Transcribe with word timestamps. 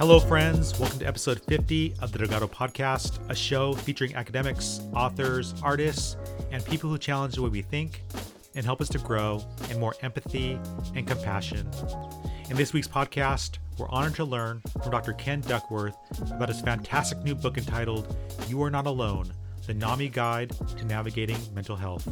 Hello, 0.00 0.18
friends. 0.18 0.80
Welcome 0.80 1.00
to 1.00 1.06
episode 1.06 1.42
50 1.42 1.96
of 2.00 2.10
the 2.10 2.20
Delgado 2.20 2.46
Podcast, 2.46 3.18
a 3.28 3.34
show 3.34 3.74
featuring 3.74 4.14
academics, 4.14 4.80
authors, 4.94 5.52
artists, 5.62 6.16
and 6.50 6.64
people 6.64 6.88
who 6.88 6.96
challenge 6.96 7.34
the 7.34 7.42
way 7.42 7.50
we 7.50 7.60
think 7.60 8.02
and 8.54 8.64
help 8.64 8.80
us 8.80 8.88
to 8.88 8.98
grow 8.98 9.44
in 9.68 9.78
more 9.78 9.94
empathy 10.00 10.58
and 10.94 11.06
compassion. 11.06 11.68
In 12.48 12.56
this 12.56 12.72
week's 12.72 12.88
podcast, 12.88 13.58
we're 13.76 13.90
honored 13.90 14.14
to 14.14 14.24
learn 14.24 14.62
from 14.82 14.90
Dr. 14.90 15.12
Ken 15.12 15.42
Duckworth 15.42 15.96
about 16.32 16.48
his 16.48 16.62
fantastic 16.62 17.18
new 17.18 17.34
book 17.34 17.58
entitled 17.58 18.16
You 18.48 18.62
Are 18.62 18.70
Not 18.70 18.86
Alone 18.86 19.30
The 19.66 19.74
NAMI 19.74 20.08
Guide 20.08 20.56
to 20.78 20.84
Navigating 20.86 21.36
Mental 21.54 21.76
Health. 21.76 22.08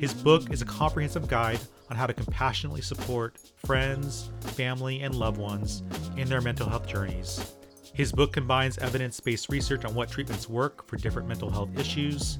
His 0.00 0.14
book 0.14 0.50
is 0.50 0.62
a 0.62 0.64
comprehensive 0.64 1.28
guide 1.28 1.60
on 1.90 1.96
how 1.98 2.06
to 2.06 2.14
compassionately 2.14 2.80
support 2.80 3.36
friends, 3.56 4.30
family, 4.40 5.02
and 5.02 5.14
loved 5.14 5.36
ones 5.36 5.82
in 6.18 6.28
their 6.28 6.40
mental 6.40 6.68
health 6.68 6.86
journeys. 6.86 7.54
His 7.94 8.12
book 8.12 8.32
combines 8.32 8.78
evidence 8.78 9.18
based 9.18 9.48
research 9.48 9.84
on 9.84 9.94
what 9.94 10.10
treatments 10.10 10.48
work 10.48 10.86
for 10.86 10.96
different 10.96 11.26
mental 11.26 11.50
health 11.50 11.70
issues, 11.78 12.38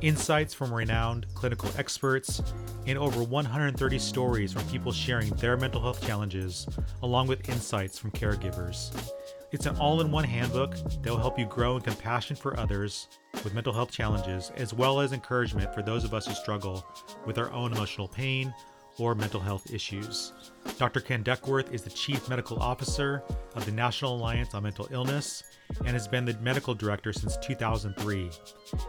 insights 0.00 0.52
from 0.52 0.72
renowned 0.72 1.26
clinical 1.34 1.70
experts, 1.78 2.42
and 2.86 2.98
over 2.98 3.22
130 3.22 3.98
stories 3.98 4.52
from 4.52 4.64
people 4.64 4.92
sharing 4.92 5.30
their 5.36 5.56
mental 5.56 5.80
health 5.80 6.04
challenges, 6.04 6.66
along 7.02 7.26
with 7.26 7.48
insights 7.48 7.98
from 7.98 8.10
caregivers. 8.10 9.12
It's 9.52 9.66
an 9.66 9.76
all 9.76 10.00
in 10.00 10.10
one 10.10 10.24
handbook 10.24 10.74
that 10.74 11.06
will 11.06 11.18
help 11.18 11.38
you 11.38 11.46
grow 11.46 11.76
in 11.76 11.82
compassion 11.82 12.36
for 12.36 12.58
others 12.58 13.08
with 13.44 13.54
mental 13.54 13.72
health 13.72 13.90
challenges, 13.90 14.50
as 14.56 14.74
well 14.74 15.00
as 15.00 15.12
encouragement 15.12 15.74
for 15.74 15.82
those 15.82 16.04
of 16.04 16.14
us 16.14 16.26
who 16.26 16.34
struggle 16.34 16.84
with 17.26 17.38
our 17.38 17.50
own 17.52 17.72
emotional 17.72 18.08
pain 18.08 18.52
or 18.98 19.14
mental 19.14 19.40
health 19.40 19.72
issues. 19.72 20.32
Dr. 20.78 21.00
Ken 21.00 21.22
Duckworth 21.22 21.72
is 21.72 21.82
the 21.82 21.90
Chief 21.90 22.28
Medical 22.28 22.58
Officer 22.60 23.22
of 23.54 23.64
the 23.64 23.72
National 23.72 24.16
Alliance 24.16 24.54
on 24.54 24.62
Mental 24.62 24.88
Illness 24.90 25.42
and 25.80 25.88
has 25.88 26.06
been 26.06 26.24
the 26.24 26.34
medical 26.40 26.74
director 26.74 27.12
since 27.12 27.36
2003. 27.38 28.30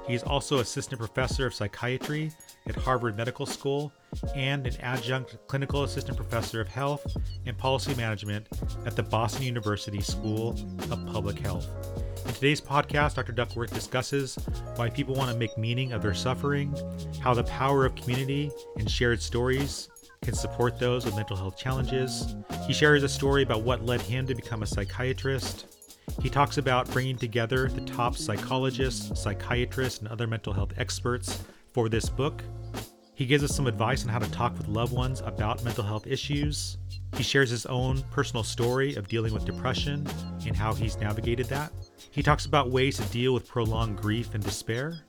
He 0.08 0.14
is 0.14 0.24
also 0.24 0.60
Assistant 0.60 1.00
Professor 1.00 1.48
of 1.48 1.54
Psychiatry 1.54 2.32
at 2.68 2.76
Harvard 2.76 3.18
Medical 3.18 3.46
School 3.46 3.92
and 4.36 4.68
an 4.68 4.76
Adjunct 4.82 5.38
Clinical 5.48 5.84
Assistant 5.84 6.18
Professor 6.18 6.62
of 6.62 6.68
Health 6.68 7.06
and 7.46 7.58
Policy 7.58 7.96
Management 7.96 8.48
at 8.86 8.96
the 8.96 9.04
Boston 9.04 9.44
University 9.44 10.02
School 10.02 10.52
of 10.92 11.06
Public 11.08 11.40
Health. 11.40 11.68
In 12.26 12.34
today's 12.34 12.62
podcast, 12.62 13.16
Dr. 13.16 13.34
Duckworth 13.34 13.74
discusses 13.74 14.38
why 14.76 14.90
people 14.90 15.16
want 15.16 15.32
to 15.32 15.38
make 15.38 15.58
meaning 15.58 15.92
of 15.92 16.02
their 16.02 16.14
suffering, 16.14 16.74
how 17.20 17.34
the 17.34 17.44
power 17.44 17.86
of 17.86 17.96
community 17.96 18.50
and 18.78 18.90
shared 18.90 19.22
stories 19.22 19.90
can 20.24 20.34
support 20.34 20.80
those 20.80 21.06
with 21.06 21.16
mental 21.16 21.36
health 21.36 21.58
challenges. 21.58 22.36
He 22.66 22.74
shares 22.74 23.04
a 23.04 23.10
story 23.10 23.44
about 23.44 23.62
what 23.62 23.86
led 23.86 24.02
him 24.02 24.26
to 24.28 24.36
become 24.36 24.64
a 24.64 24.68
psychiatrist. 24.68 25.68
He 26.22 26.30
talks 26.30 26.58
about 26.58 26.90
bringing 26.92 27.18
together 27.18 27.70
the 27.70 27.82
top 27.82 28.16
psychologists, 28.16 29.20
psychiatrists, 29.22 30.00
and 30.00 30.08
other 30.08 30.28
mental 30.28 30.54
health 30.54 30.74
experts 30.78 31.44
for 31.74 31.90
this 31.90 32.10
book. 32.10 32.44
He 33.16 33.26
gives 33.26 33.44
us 33.44 33.56
some 33.56 33.68
advice 33.68 34.04
on 34.04 34.10
how 34.10 34.20
to 34.20 34.32
talk 34.32 34.58
with 34.58 34.68
loved 34.68 34.94
ones 34.94 35.22
about 35.22 35.64
mental 35.64 35.84
health 35.84 36.08
issues. 36.08 36.78
He 37.16 37.24
shares 37.24 37.50
his 37.50 37.66
own 37.68 38.04
personal 38.12 38.44
story 38.44 38.96
of 38.96 39.08
dealing 39.08 39.34
with 39.34 39.46
depression 39.46 40.08
and 40.46 40.56
how 40.56 40.74
he's 40.74 40.98
navigated 40.98 41.46
that. 41.48 41.72
He 42.12 42.22
talks 42.22 42.46
about 42.46 42.72
ways 42.72 42.98
to 42.98 43.04
deal 43.12 43.34
with 43.34 43.48
prolonged 43.48 43.98
grief 43.98 44.34
and 44.34 44.44
despair. 44.44 45.00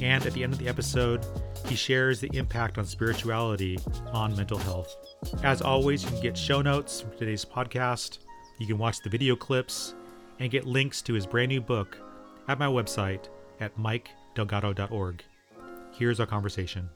And 0.00 0.24
at 0.24 0.32
the 0.32 0.42
end 0.42 0.52
of 0.52 0.58
the 0.58 0.68
episode, 0.68 1.24
he 1.66 1.74
shares 1.74 2.20
the 2.20 2.30
impact 2.34 2.78
on 2.78 2.86
spirituality 2.86 3.78
on 4.12 4.36
mental 4.36 4.58
health. 4.58 4.96
As 5.42 5.60
always, 5.60 6.02
you 6.02 6.10
can 6.10 6.20
get 6.20 6.36
show 6.36 6.62
notes 6.62 7.00
from 7.00 7.16
today's 7.18 7.44
podcast, 7.44 8.18
you 8.58 8.66
can 8.66 8.78
watch 8.78 9.00
the 9.02 9.10
video 9.10 9.36
clips, 9.36 9.94
and 10.38 10.50
get 10.50 10.66
links 10.66 11.02
to 11.02 11.14
his 11.14 11.26
brand 11.26 11.50
new 11.50 11.60
book 11.60 11.98
at 12.48 12.58
my 12.58 12.66
website 12.66 13.28
at 13.60 13.76
mikedelgado.org. 13.76 15.22
Here's 15.92 16.20
our 16.20 16.26
conversation. 16.26 16.88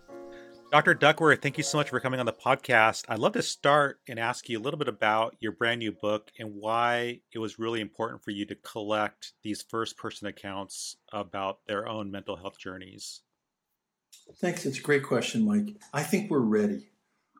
Dr. 0.74 0.94
Duckworth, 0.94 1.40
thank 1.40 1.56
you 1.56 1.62
so 1.62 1.78
much 1.78 1.90
for 1.90 2.00
coming 2.00 2.18
on 2.18 2.26
the 2.26 2.32
podcast. 2.32 3.04
I'd 3.08 3.20
love 3.20 3.34
to 3.34 3.42
start 3.42 4.00
and 4.08 4.18
ask 4.18 4.48
you 4.48 4.58
a 4.58 4.60
little 4.60 4.76
bit 4.76 4.88
about 4.88 5.36
your 5.38 5.52
brand 5.52 5.78
new 5.78 5.92
book 5.92 6.32
and 6.36 6.56
why 6.56 7.20
it 7.32 7.38
was 7.38 7.60
really 7.60 7.80
important 7.80 8.24
for 8.24 8.32
you 8.32 8.44
to 8.46 8.56
collect 8.56 9.34
these 9.44 9.62
first 9.62 9.96
person 9.96 10.26
accounts 10.26 10.96
about 11.12 11.64
their 11.68 11.88
own 11.88 12.10
mental 12.10 12.34
health 12.34 12.58
journeys. 12.58 13.20
Thanks. 14.40 14.66
It's 14.66 14.80
a 14.80 14.82
great 14.82 15.04
question, 15.04 15.44
Mike. 15.44 15.76
I 15.92 16.02
think 16.02 16.28
we're 16.28 16.40
ready. 16.40 16.88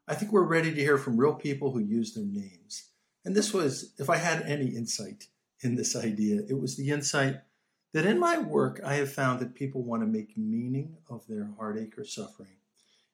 I 0.07 0.15
think 0.15 0.31
we're 0.31 0.45
ready 0.45 0.73
to 0.73 0.81
hear 0.81 0.97
from 0.97 1.17
real 1.17 1.35
people 1.35 1.73
who 1.73 1.81
use 1.81 2.15
their 2.15 2.25
names. 2.25 2.91
And 3.25 3.35
this 3.35 3.53
was, 3.53 3.95
if 3.99 4.09
I 4.09 4.19
had 4.19 4.43
any 4.43 4.67
insight 4.67 5.27
in 5.61 5.75
this 5.75 5.97
idea, 5.97 6.43
it 6.49 6.61
was 6.61 6.77
the 6.77 6.89
insight 6.91 7.41
that 7.95 8.07
in 8.07 8.21
my 8.21 8.39
work, 8.39 8.81
I 8.85 8.95
have 8.95 9.13
found 9.13 9.41
that 9.41 9.57
people 9.57 9.83
want 9.83 10.03
to 10.03 10.07
make 10.07 10.39
meaning 10.39 10.99
of 11.11 11.27
their 11.27 11.51
heartache 11.59 11.99
or 11.99 12.05
suffering 12.05 12.59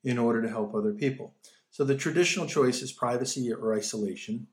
in 0.05 0.19
order 0.19 0.43
to 0.43 0.49
help 0.49 0.75
other 0.75 0.93
people. 0.93 1.34
So 1.71 1.84
the 1.84 1.97
traditional 1.97 2.47
choice 2.47 2.83
is 2.83 2.93
privacy 2.93 3.53
or 3.53 3.75
isolation. 3.75 4.47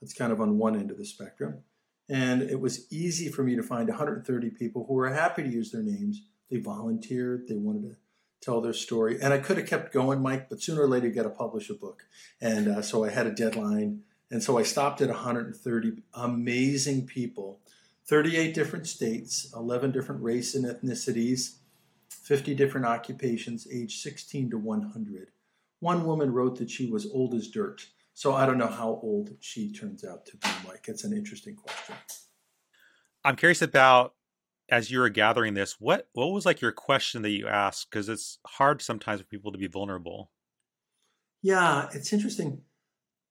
That's 0.00 0.14
kind 0.14 0.32
of 0.32 0.40
on 0.40 0.58
one 0.58 0.76
end 0.76 0.90
of 0.90 0.98
the 0.98 1.04
spectrum. 1.04 1.62
And 2.08 2.42
it 2.42 2.60
was 2.60 2.90
easy 2.92 3.28
for 3.28 3.42
me 3.42 3.56
to 3.56 3.62
find 3.62 3.88
130 3.88 4.50
people 4.50 4.84
who 4.86 4.94
were 4.94 5.12
happy 5.12 5.42
to 5.42 5.48
use 5.48 5.70
their 5.70 5.82
names. 5.82 6.22
They 6.50 6.58
volunteered, 6.58 7.48
they 7.48 7.56
wanted 7.56 7.90
to 7.90 7.96
tell 8.40 8.60
their 8.60 8.72
story. 8.72 9.18
And 9.20 9.32
I 9.32 9.38
could 9.38 9.58
have 9.58 9.66
kept 9.66 9.92
going, 9.92 10.22
Mike, 10.22 10.48
but 10.48 10.62
sooner 10.62 10.82
or 10.82 10.88
later 10.88 11.08
you 11.08 11.14
got 11.14 11.24
to 11.24 11.30
publish 11.30 11.68
a 11.68 11.74
book. 11.74 12.04
And 12.40 12.68
uh, 12.68 12.82
so 12.82 13.04
I 13.04 13.10
had 13.10 13.26
a 13.26 13.34
deadline. 13.34 14.02
And 14.30 14.42
so 14.42 14.58
I 14.58 14.62
stopped 14.62 15.00
at 15.00 15.08
130 15.08 16.02
amazing 16.14 17.06
people, 17.06 17.60
38 18.06 18.54
different 18.54 18.86
states, 18.86 19.52
11 19.54 19.92
different 19.92 20.22
race 20.22 20.54
and 20.54 20.64
ethnicities, 20.64 21.56
50 22.28 22.54
different 22.54 22.86
occupations, 22.86 23.66
age 23.72 24.02
16 24.02 24.50
to 24.50 24.58
100. 24.58 25.30
One 25.80 26.04
woman 26.04 26.30
wrote 26.30 26.58
that 26.58 26.70
she 26.70 26.90
was 26.90 27.10
old 27.10 27.34
as 27.34 27.48
dirt. 27.48 27.86
So 28.12 28.34
I 28.34 28.44
don't 28.44 28.58
know 28.58 28.66
how 28.66 29.00
old 29.02 29.30
she 29.40 29.72
turns 29.72 30.04
out 30.04 30.26
to 30.26 30.36
be, 30.36 30.48
Mike. 30.66 30.84
It's 30.88 31.04
an 31.04 31.14
interesting 31.14 31.56
question. 31.56 31.94
I'm 33.24 33.36
curious 33.36 33.62
about 33.62 34.12
as 34.70 34.90
you 34.90 34.98
were 34.98 35.08
gathering 35.08 35.54
this, 35.54 35.80
what 35.80 36.08
what 36.12 36.26
was 36.26 36.44
like 36.44 36.60
your 36.60 36.72
question 36.72 37.22
that 37.22 37.30
you 37.30 37.48
asked? 37.48 37.90
Because 37.90 38.10
it's 38.10 38.38
hard 38.46 38.82
sometimes 38.82 39.22
for 39.22 39.26
people 39.26 39.50
to 39.50 39.58
be 39.58 39.66
vulnerable. 39.66 40.30
Yeah, 41.40 41.88
it's 41.94 42.12
interesting. 42.12 42.60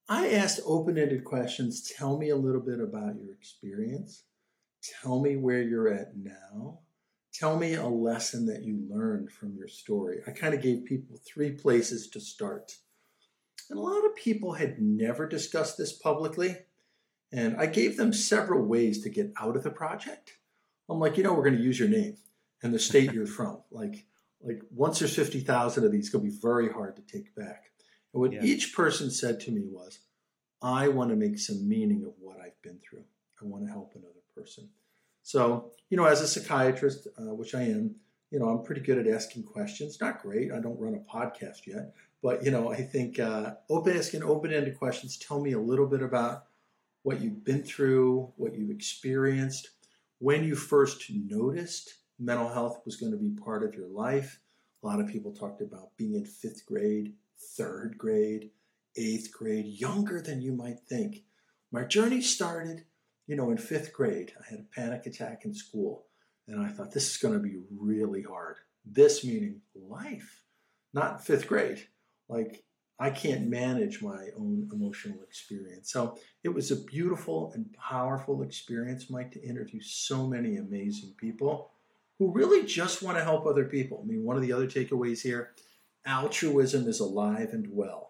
I 0.10 0.30
asked 0.30 0.62
open-ended 0.66 1.24
questions. 1.24 1.92
Tell 1.96 2.18
me 2.18 2.30
a 2.30 2.36
little 2.36 2.62
bit 2.62 2.80
about 2.80 3.20
your 3.20 3.34
experience. 3.36 4.24
Tell 5.04 5.20
me 5.20 5.36
where 5.36 5.62
you're 5.62 5.90
at 5.94 6.18
now. 6.18 6.80
Tell 7.38 7.56
me 7.56 7.76
a 7.76 7.86
lesson 7.86 8.48
that 8.48 8.64
you 8.64 8.80
learned 8.90 9.32
from 9.32 9.56
your 9.56 9.68
story. 9.68 10.22
I 10.26 10.32
kind 10.32 10.56
of 10.56 10.62
gave 10.62 10.86
people 10.86 11.20
three 11.24 11.52
places 11.52 12.10
to 12.10 12.20
start. 12.20 12.76
And 13.70 13.78
a 13.78 13.82
lot 13.82 14.06
of 14.06 14.16
people 14.16 14.54
had 14.54 14.82
never 14.82 15.28
discussed 15.28 15.78
this 15.78 15.94
publicly. 15.94 16.56
And 17.32 17.56
I 17.58 17.68
gave 17.68 17.96
them 17.96 18.12
several 18.12 18.66
ways 18.66 19.04
to 19.04 19.10
get 19.10 19.34
out 19.40 19.56
of 19.56 19.62
the 19.62 19.70
project. 19.70 20.34
I'm 20.90 21.00
like, 21.00 21.16
you 21.16 21.24
know, 21.24 21.34
we're 21.34 21.44
going 21.44 21.58
to 21.58 21.64
use 21.64 21.78
your 21.78 21.90
name 21.90 22.18
and 22.64 22.74
the 22.74 22.80
state 22.80 23.14
you're 23.14 23.28
from. 23.28 23.62
Like, 23.72 24.06
like 24.42 24.62
once 24.72 25.00
there's 25.00 25.16
50,000 25.16 25.84
of 25.84 25.92
these, 25.92 26.06
it's 26.06 26.10
going 26.10 26.26
to 26.26 26.32
be 26.32 26.40
very 26.42 26.72
hard 26.72 26.96
to 26.96 27.02
take 27.04 27.36
back. 27.36 27.66
And 28.14 28.22
what 28.22 28.34
yeah. 28.34 28.42
each 28.42 28.74
person 28.74 29.12
said 29.12 29.40
to 29.42 29.52
me 29.52 29.62
was, 29.70 30.00
I 30.62 30.88
want 30.88 31.12
to 31.12 31.16
make 31.16 31.38
some 31.38 31.68
meaning 31.68 32.04
of 32.04 32.14
what 32.20 32.40
I've 32.40 32.60
been 32.64 32.80
through. 32.80 33.04
I 33.42 33.46
want 33.46 33.66
to 33.66 33.72
help 33.72 33.94
another 33.96 34.24
person. 34.36 34.70
So, 35.28 35.72
you 35.90 35.98
know, 35.98 36.06
as 36.06 36.22
a 36.22 36.28
psychiatrist, 36.28 37.06
uh, 37.20 37.36
which 37.36 37.54
I 37.54 37.64
am, 37.64 37.96
you 38.32 38.40
know, 38.40 38.46
I'm 38.46 38.64
pretty 38.64 38.80
good 38.80 38.98
at 38.98 39.14
asking 39.14 39.44
questions. 39.44 40.00
Not 40.00 40.22
great. 40.22 40.54
I 40.54 40.62
don't 40.62 40.80
run 40.80 40.96
a 40.96 41.00
podcast 41.00 41.68
yet, 41.68 41.94
but 42.24 42.46
you 42.46 42.52
know, 42.52 42.72
I 42.72 42.78
think 42.78 43.20
uh, 43.20 43.56
open 43.70 43.98
asking 43.98 44.24
open-ended 44.24 44.80
questions. 44.80 45.18
Tell 45.18 45.42
me 45.42 45.52
a 45.52 45.60
little 45.60 45.86
bit 45.86 46.02
about 46.02 46.46
what 47.04 47.20
you've 47.20 47.44
been 47.44 47.62
through, 47.62 48.32
what 48.38 48.56
you've 48.56 48.70
experienced, 48.70 49.72
when 50.20 50.46
you 50.46 50.56
first 50.56 51.04
noticed 51.12 51.96
mental 52.18 52.48
health 52.48 52.80
was 52.86 52.96
going 52.96 53.12
to 53.12 53.18
be 53.18 53.32
part 53.32 53.66
of 53.66 53.76
your 53.76 53.90
life. 53.90 54.40
A 54.82 54.88
lot 54.88 55.02
of 55.02 55.10
people 55.10 55.34
talked 55.34 55.60
about 55.60 55.90
being 55.98 56.16
in 56.16 56.24
fifth 56.24 56.66
grade, 56.66 57.16
third 57.38 57.98
grade, 57.98 58.52
eighth 58.96 59.34
grade, 59.34 59.66
younger 59.66 60.22
than 60.22 60.42
you 60.42 60.54
might 60.54 60.80
think. 60.88 61.24
My 61.70 61.84
journey 61.84 62.22
started, 62.22 62.86
you 63.28 63.36
know, 63.36 63.52
in 63.52 63.58
fifth 63.58 63.94
grade. 63.94 64.34
I 64.40 64.50
had 64.50 64.60
a 64.60 64.76
panic 64.76 65.06
attack 65.06 65.46
in 65.46 65.54
school, 65.54 66.06
and 66.48 66.60
I 66.66 66.70
thought 66.70 66.92
this 66.92 67.12
is 67.12 67.18
going 67.18 67.34
to 67.34 67.40
be 67.40 67.58
really 67.78 68.24
hard. 68.24 68.56
This 68.86 69.24
meaning 69.24 69.62
life, 69.76 70.44
not 70.94 71.26
fifth 71.26 71.48
grade. 71.48 71.86
Like 72.30 72.64
I 73.00 73.10
can't 73.12 73.48
manage 73.48 74.02
my 74.02 74.30
own 74.38 74.70
emotional 74.72 75.22
experience. 75.22 75.92
So 75.92 76.18
it 76.44 76.50
was 76.50 76.72
a 76.72 76.78
beautiful 76.78 77.52
and 77.54 77.72
powerful 77.74 78.42
experience, 78.42 79.10
Mike, 79.10 79.32
to 79.34 79.44
interview 79.44 79.82
so 79.82 80.26
many 80.26 80.58
amazing 80.58 81.14
people 81.18 81.70
who 82.18 82.32
really 82.32 82.66
just 82.66 83.04
want 83.04 83.18
to 83.18 83.24
help 83.24 83.46
other 83.46 83.66
people. 83.66 84.02
I 84.04 84.08
mean, 84.08 84.24
one 84.24 84.36
of 84.36 84.42
the 84.42 84.54
other 84.54 84.68
takeaways 84.68 85.22
here 85.22 85.52
altruism 86.06 86.88
is 86.88 87.02
alive 87.02 87.50
and 87.52 87.68
well. 87.70 88.07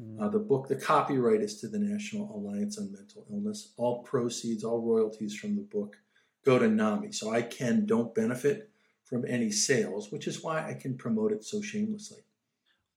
Mm. 0.00 0.20
Uh, 0.20 0.28
the 0.28 0.38
book, 0.38 0.68
the 0.68 0.76
copyright 0.76 1.40
is 1.40 1.60
to 1.60 1.68
the 1.68 1.78
National 1.78 2.34
Alliance 2.34 2.78
on 2.78 2.92
Mental 2.92 3.24
Illness. 3.30 3.72
All 3.76 4.02
proceeds, 4.02 4.64
all 4.64 4.80
royalties 4.80 5.34
from 5.34 5.56
the 5.56 5.62
book 5.62 5.96
go 6.44 6.58
to 6.58 6.68
NAMI. 6.68 7.12
So 7.12 7.32
I 7.32 7.42
can 7.42 7.86
don't 7.86 8.14
benefit 8.14 8.70
from 9.04 9.24
any 9.26 9.50
sales, 9.50 10.10
which 10.10 10.26
is 10.26 10.42
why 10.42 10.68
I 10.68 10.74
can 10.74 10.96
promote 10.96 11.32
it 11.32 11.44
so 11.44 11.60
shamelessly. 11.60 12.20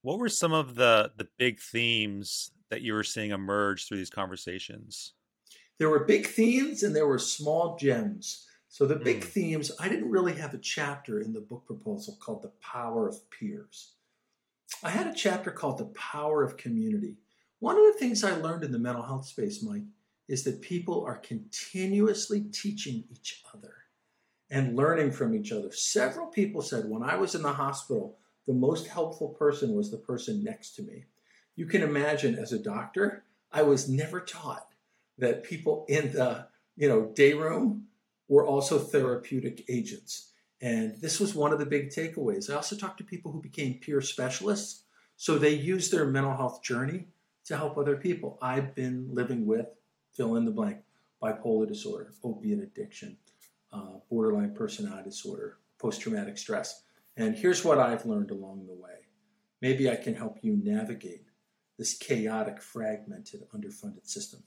What 0.01 0.19
were 0.19 0.29
some 0.29 0.53
of 0.53 0.75
the 0.75 1.11
the 1.17 1.27
big 1.37 1.59
themes 1.59 2.51
that 2.69 2.81
you 2.81 2.93
were 2.93 3.03
seeing 3.03 3.31
emerge 3.31 3.87
through 3.87 3.97
these 3.97 4.09
conversations? 4.09 5.13
There 5.77 5.89
were 5.89 6.05
big 6.05 6.25
themes 6.25 6.83
and 6.83 6.95
there 6.95 7.07
were 7.07 7.19
small 7.19 7.77
gems. 7.77 8.47
So 8.69 8.85
the 8.85 8.95
big 8.95 9.21
mm. 9.21 9.23
themes, 9.23 9.71
I 9.79 9.87
didn't 9.89 10.09
really 10.09 10.33
have 10.35 10.53
a 10.53 10.59
chapter 10.59 11.21
in 11.21 11.33
the 11.33 11.39
book 11.39 11.65
proposal 11.65 12.17
called 12.19 12.41
The 12.41 12.51
Power 12.61 13.07
of 13.07 13.29
Peers. 13.29 13.93
I 14.83 14.89
had 14.89 15.07
a 15.07 15.13
chapter 15.13 15.51
called 15.51 15.77
The 15.77 15.85
Power 15.85 16.43
of 16.43 16.57
Community. 16.57 17.17
One 17.59 17.77
of 17.77 17.85
the 17.85 17.99
things 17.99 18.23
I 18.23 18.35
learned 18.35 18.63
in 18.63 18.71
the 18.71 18.79
mental 18.79 19.03
health 19.03 19.25
space, 19.25 19.63
Mike, 19.63 19.83
is 20.27 20.43
that 20.43 20.61
people 20.61 21.03
are 21.05 21.17
continuously 21.17 22.41
teaching 22.41 23.05
each 23.11 23.43
other 23.53 23.73
and 24.49 24.75
learning 24.75 25.11
from 25.11 25.33
each 25.33 25.51
other. 25.51 25.71
Several 25.71 26.27
people 26.27 26.61
said 26.61 26.85
when 26.87 27.03
I 27.03 27.15
was 27.15 27.33
in 27.33 27.41
the 27.41 27.53
hospital, 27.53 28.17
the 28.45 28.53
most 28.53 28.87
helpful 28.87 29.29
person 29.29 29.73
was 29.73 29.91
the 29.91 29.97
person 29.97 30.43
next 30.43 30.75
to 30.75 30.83
me. 30.83 31.05
You 31.55 31.65
can 31.65 31.81
imagine 31.81 32.35
as 32.35 32.53
a 32.53 32.59
doctor, 32.59 33.23
I 33.51 33.63
was 33.63 33.89
never 33.89 34.21
taught 34.21 34.67
that 35.17 35.43
people 35.43 35.85
in 35.89 36.11
the 36.13 36.47
you 36.75 36.87
know 36.87 37.11
day 37.15 37.33
room 37.33 37.87
were 38.27 38.45
also 38.45 38.77
therapeutic 38.77 39.65
agents. 39.67 40.31
And 40.61 40.99
this 40.99 41.19
was 41.19 41.35
one 41.35 41.53
of 41.53 41.59
the 41.59 41.65
big 41.65 41.89
takeaways. 41.89 42.49
I 42.49 42.55
also 42.55 42.75
talked 42.75 42.97
to 42.97 43.03
people 43.03 43.31
who 43.31 43.41
became 43.41 43.75
peer 43.75 44.01
specialists. 44.01 44.83
So 45.15 45.37
they 45.37 45.53
use 45.53 45.89
their 45.89 46.05
mental 46.05 46.35
health 46.35 46.63
journey 46.63 47.07
to 47.45 47.57
help 47.57 47.77
other 47.77 47.95
people. 47.95 48.37
I've 48.41 48.75
been 48.75 49.09
living 49.11 49.45
with, 49.45 49.67
fill 50.13 50.35
in 50.35 50.45
the 50.45 50.51
blank, 50.51 50.79
bipolar 51.21 51.67
disorder, 51.67 52.13
opiate 52.23 52.59
addiction, 52.59 53.17
uh, 53.71 53.99
borderline 54.09 54.53
personality 54.53 55.09
disorder, 55.09 55.57
post 55.79 56.01
traumatic 56.01 56.37
stress. 56.37 56.83
And 57.15 57.35
here's 57.35 57.63
what 57.63 57.79
I've 57.79 58.05
learned 58.05 58.31
along 58.31 58.67
the 58.67 58.73
way. 58.73 58.91
Maybe 59.61 59.89
I 59.89 59.95
can 59.95 60.15
help 60.15 60.37
you 60.41 60.59
navigate 60.63 61.25
this 61.77 61.95
chaotic, 61.97 62.61
fragmented, 62.61 63.41
underfunded 63.55 64.07
system. 64.07 64.43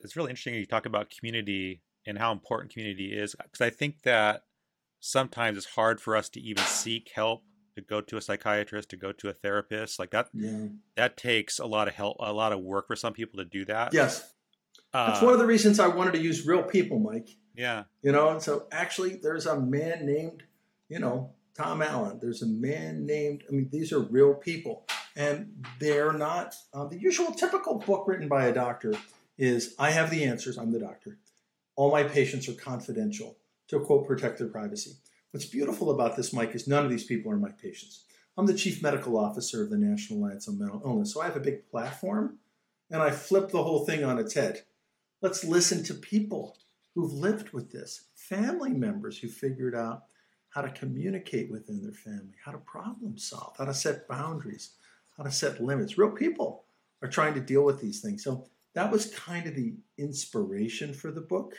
It's 0.00 0.16
really 0.16 0.30
interesting 0.30 0.54
you 0.54 0.66
talk 0.66 0.86
about 0.86 1.10
community 1.10 1.82
and 2.06 2.18
how 2.18 2.32
important 2.32 2.72
community 2.72 3.12
is 3.12 3.34
because 3.34 3.60
I 3.60 3.70
think 3.70 4.02
that 4.02 4.42
sometimes 5.02 5.58
it's 5.58 5.66
hard 5.66 6.00
for 6.00 6.16
us 6.16 6.28
to 6.28 6.40
even 6.40 6.64
seek 6.64 7.10
help 7.14 7.42
to 7.74 7.82
go 7.82 8.00
to 8.00 8.16
a 8.16 8.20
psychiatrist 8.20 8.88
to 8.88 8.96
go 8.96 9.10
to 9.10 9.28
a 9.28 9.32
therapist 9.32 9.98
like 9.98 10.12
that 10.12 10.28
yeah. 10.32 10.66
that 10.96 11.16
takes 11.16 11.58
a 11.58 11.66
lot 11.66 11.88
of 11.88 11.94
help 11.94 12.16
a 12.20 12.32
lot 12.32 12.52
of 12.52 12.60
work 12.60 12.86
for 12.86 12.94
some 12.94 13.12
people 13.12 13.38
to 13.38 13.44
do 13.44 13.64
that. 13.64 13.92
Yes. 13.92 14.32
Uh, 14.94 15.08
that's 15.08 15.22
one 15.22 15.32
of 15.32 15.38
the 15.38 15.46
reasons 15.46 15.80
i 15.80 15.88
wanted 15.88 16.12
to 16.12 16.20
use 16.20 16.46
real 16.46 16.62
people 16.62 16.98
mike. 17.00 17.28
Yeah. 17.56 17.84
You 18.02 18.12
know 18.12 18.30
and 18.30 18.40
so 18.40 18.68
actually 18.70 19.16
there's 19.16 19.46
a 19.46 19.58
man 19.58 20.06
named 20.06 20.44
you 20.88 21.00
know 21.00 21.32
tom 21.56 21.82
allen. 21.82 22.20
There's 22.20 22.42
a 22.42 22.46
man 22.46 23.04
named 23.04 23.42
i 23.48 23.52
mean 23.52 23.68
these 23.72 23.92
are 23.92 24.00
real 24.00 24.34
people. 24.34 24.86
And 25.16 25.66
they're 25.80 26.12
not 26.12 26.54
uh, 26.72 26.86
the 26.86 26.98
usual 26.98 27.32
typical 27.32 27.78
book 27.78 28.06
written 28.06 28.28
by 28.28 28.46
a 28.46 28.54
doctor 28.54 28.94
is 29.36 29.74
i 29.80 29.90
have 29.90 30.10
the 30.10 30.22
answers 30.22 30.58
i'm 30.58 30.70
the 30.70 30.78
doctor. 30.78 31.18
All 31.74 31.90
my 31.90 32.04
patients 32.04 32.48
are 32.48 32.54
confidential 32.54 33.36
to 33.72 33.84
quote 33.84 34.06
protect 34.06 34.38
their 34.38 34.48
privacy. 34.48 34.92
What's 35.30 35.46
beautiful 35.46 35.90
about 35.90 36.16
this, 36.16 36.32
Mike, 36.32 36.54
is 36.54 36.68
none 36.68 36.84
of 36.84 36.90
these 36.90 37.04
people 37.04 37.32
are 37.32 37.36
my 37.36 37.50
patients. 37.50 38.04
I'm 38.36 38.46
the 38.46 38.54
chief 38.54 38.82
medical 38.82 39.18
officer 39.18 39.62
of 39.62 39.70
the 39.70 39.78
National 39.78 40.20
Alliance 40.20 40.48
on 40.48 40.58
Mental 40.58 40.82
Illness, 40.84 41.12
so 41.12 41.20
I 41.20 41.26
have 41.26 41.36
a 41.36 41.40
big 41.40 41.68
platform 41.70 42.38
and 42.90 43.02
I 43.02 43.10
flip 43.10 43.50
the 43.50 43.62
whole 43.62 43.84
thing 43.84 44.04
on 44.04 44.18
its 44.18 44.34
head. 44.34 44.62
Let's 45.22 45.44
listen 45.44 45.82
to 45.84 45.94
people 45.94 46.58
who've 46.94 47.12
lived 47.12 47.50
with 47.50 47.72
this, 47.72 48.08
family 48.14 48.72
members 48.72 49.18
who 49.18 49.28
figured 49.28 49.74
out 49.74 50.02
how 50.50 50.60
to 50.60 50.70
communicate 50.70 51.50
within 51.50 51.82
their 51.82 51.92
family, 51.92 52.34
how 52.44 52.52
to 52.52 52.58
problem 52.58 53.16
solve, 53.16 53.54
how 53.56 53.64
to 53.64 53.74
set 53.74 54.06
boundaries, 54.08 54.74
how 55.16 55.24
to 55.24 55.30
set 55.30 55.62
limits. 55.62 55.96
Real 55.96 56.10
people 56.10 56.64
are 57.02 57.08
trying 57.08 57.32
to 57.34 57.40
deal 57.40 57.64
with 57.64 57.80
these 57.80 58.00
things. 58.00 58.22
So 58.22 58.46
that 58.74 58.92
was 58.92 59.14
kind 59.14 59.46
of 59.46 59.54
the 59.54 59.76
inspiration 59.96 60.92
for 60.92 61.10
the 61.10 61.22
book. 61.22 61.54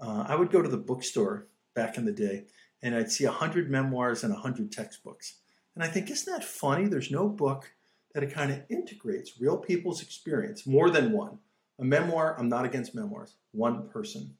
Uh, 0.00 0.24
I 0.28 0.34
would 0.34 0.50
go 0.50 0.62
to 0.62 0.68
the 0.68 0.76
bookstore 0.76 1.46
back 1.74 1.96
in 1.96 2.04
the 2.04 2.12
day 2.12 2.44
and 2.82 2.94
I'd 2.94 3.10
see 3.10 3.24
100 3.24 3.70
memoirs 3.70 4.24
and 4.24 4.32
100 4.32 4.70
textbooks. 4.70 5.38
And 5.74 5.82
I 5.82 5.88
think, 5.88 6.10
isn't 6.10 6.32
that 6.32 6.44
funny? 6.44 6.86
There's 6.86 7.10
no 7.10 7.28
book 7.28 7.72
that 8.12 8.22
it 8.22 8.32
kind 8.32 8.52
of 8.52 8.62
integrates 8.68 9.40
real 9.40 9.56
people's 9.56 10.02
experience, 10.02 10.66
more 10.66 10.90
than 10.90 11.10
one. 11.10 11.38
A 11.80 11.84
memoir, 11.84 12.36
I'm 12.38 12.48
not 12.48 12.64
against 12.64 12.94
memoirs, 12.94 13.34
one 13.52 13.88
person. 13.88 14.34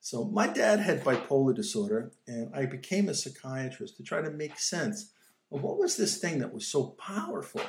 So 0.00 0.24
my 0.24 0.46
dad 0.46 0.80
had 0.80 1.04
bipolar 1.04 1.54
disorder, 1.54 2.12
and 2.26 2.54
I 2.54 2.64
became 2.64 3.08
a 3.08 3.14
psychiatrist 3.14 3.98
to 3.98 4.02
try 4.02 4.22
to 4.22 4.30
make 4.30 4.58
sense 4.58 5.12
of 5.52 5.62
what 5.62 5.78
was 5.78 5.96
this 5.96 6.18
thing 6.18 6.38
that 6.38 6.54
was 6.54 6.66
so 6.66 6.94
powerful 6.98 7.60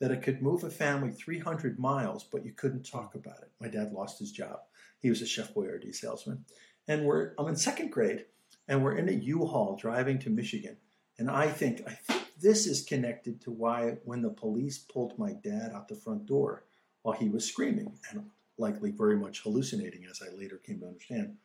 that 0.00 0.10
it 0.10 0.22
could 0.22 0.42
move 0.42 0.64
a 0.64 0.70
family 0.70 1.10
300 1.10 1.78
miles, 1.78 2.24
but 2.24 2.44
you 2.44 2.52
couldn't 2.52 2.84
talk 2.84 3.14
about 3.14 3.38
it. 3.38 3.50
My 3.60 3.68
dad 3.68 3.92
lost 3.92 4.18
his 4.18 4.32
job. 4.32 4.58
He 5.00 5.08
was 5.08 5.22
a 5.22 5.26
Chef 5.26 5.54
Boyardee 5.54 5.94
salesman 5.94 6.44
and 6.88 7.04
we're 7.04 7.32
I'm 7.38 7.46
in 7.46 7.56
second 7.56 7.92
grade, 7.92 8.24
and 8.66 8.82
we're 8.82 8.96
in 8.96 9.08
a 9.08 9.12
U-Haul 9.12 9.76
driving 9.76 10.18
to 10.20 10.30
Michigan, 10.30 10.78
and 11.18 11.30
I 11.30 11.48
think 11.48 11.82
I 11.86 11.92
think 11.92 12.24
this 12.40 12.66
is 12.66 12.84
connected 12.84 13.40
to 13.42 13.50
why 13.50 13.98
when 14.04 14.22
the 14.22 14.30
police 14.30 14.78
pulled 14.78 15.18
my 15.18 15.32
dad 15.32 15.72
out 15.74 15.88
the 15.88 15.94
front 15.94 16.26
door 16.26 16.64
while 17.02 17.14
he 17.14 17.28
was 17.28 17.44
screaming 17.44 17.92
and 18.10 18.30
likely 18.56 18.90
very 18.90 19.16
much 19.16 19.42
hallucinating, 19.42 20.06
as 20.10 20.20
I 20.22 20.34
later 20.34 20.56
came 20.56 20.80
to 20.80 20.86
understand, 20.86 21.36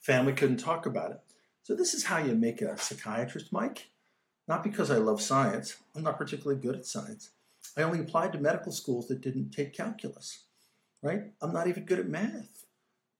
family 0.00 0.32
couldn't 0.32 0.58
talk 0.58 0.86
about 0.86 1.10
it. 1.10 1.20
So 1.62 1.74
this 1.74 1.92
is 1.92 2.04
how 2.04 2.18
you 2.18 2.34
make 2.34 2.62
a 2.62 2.78
psychiatrist, 2.78 3.52
Mike. 3.52 3.88
Not 4.46 4.64
because 4.64 4.90
I 4.90 4.96
love 4.96 5.20
science. 5.20 5.76
I'm 5.94 6.02
not 6.02 6.16
particularly 6.16 6.58
good 6.60 6.76
at 6.76 6.86
science. 6.86 7.30
I 7.76 7.82
only 7.82 8.00
applied 8.00 8.32
to 8.32 8.38
medical 8.38 8.72
schools 8.72 9.08
that 9.08 9.20
didn't 9.20 9.50
take 9.50 9.74
calculus, 9.74 10.44
right? 11.02 11.24
I'm 11.42 11.52
not 11.52 11.68
even 11.68 11.84
good 11.84 11.98
at 11.98 12.08
math. 12.08 12.57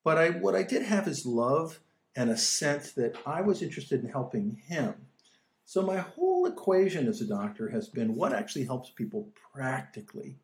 But 0.09 0.17
I, 0.17 0.31
what 0.31 0.55
I 0.55 0.63
did 0.63 0.85
have 0.85 1.07
is 1.07 1.27
love 1.27 1.81
and 2.17 2.31
a 2.31 2.37
sense 2.39 2.93
that 2.93 3.15
I 3.27 3.43
was 3.43 3.61
interested 3.61 4.03
in 4.03 4.09
helping 4.09 4.63
him. 4.67 4.95
So 5.67 5.83
my 5.83 5.99
whole 5.99 6.47
equation 6.47 7.07
as 7.07 7.21
a 7.21 7.27
doctor 7.27 7.69
has 7.69 7.91
been 7.91 8.15
what 8.15 8.33
actually 8.33 8.65
helps 8.65 8.89
people 8.89 9.29
practically. 9.53 10.37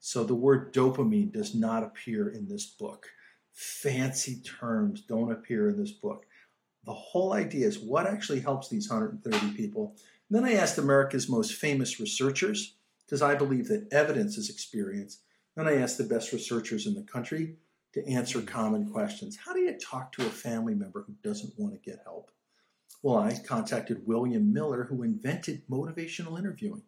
So 0.00 0.24
the 0.24 0.34
word 0.34 0.74
dopamine 0.74 1.32
does 1.32 1.54
not 1.54 1.84
appear 1.84 2.28
in 2.28 2.48
this 2.48 2.66
book. 2.66 3.06
Fancy 3.52 4.40
terms 4.40 5.02
don't 5.02 5.30
appear 5.30 5.68
in 5.68 5.78
this 5.78 5.92
book. 5.92 6.26
The 6.84 6.92
whole 6.92 7.32
idea 7.32 7.68
is 7.68 7.78
what 7.78 8.08
actually 8.08 8.40
helps 8.40 8.68
these 8.68 8.90
130 8.90 9.56
people. 9.56 9.94
And 10.28 10.36
then 10.36 10.44
I 10.44 10.54
asked 10.54 10.78
America's 10.78 11.28
most 11.28 11.54
famous 11.54 12.00
researchers, 12.00 12.74
because 13.06 13.22
I 13.22 13.36
believe 13.36 13.68
that 13.68 13.86
evidence 13.92 14.36
is 14.36 14.50
experience. 14.50 15.20
Then 15.54 15.68
I 15.68 15.76
asked 15.76 15.96
the 15.96 16.02
best 16.02 16.32
researchers 16.32 16.88
in 16.88 16.94
the 16.94 17.04
country 17.04 17.54
to 17.96 18.06
answer 18.06 18.42
common 18.42 18.86
questions. 18.90 19.38
How 19.42 19.54
do 19.54 19.60
you 19.60 19.72
talk 19.78 20.12
to 20.12 20.26
a 20.26 20.30
family 20.30 20.74
member 20.74 21.02
who 21.06 21.14
doesn't 21.22 21.54
want 21.56 21.72
to 21.72 21.90
get 21.90 22.02
help? 22.04 22.30
Well, 23.02 23.16
I 23.16 23.38
contacted 23.38 24.06
William 24.06 24.52
Miller, 24.52 24.84
who 24.84 25.02
invented 25.02 25.62
motivational 25.70 26.38
interviewing, 26.38 26.82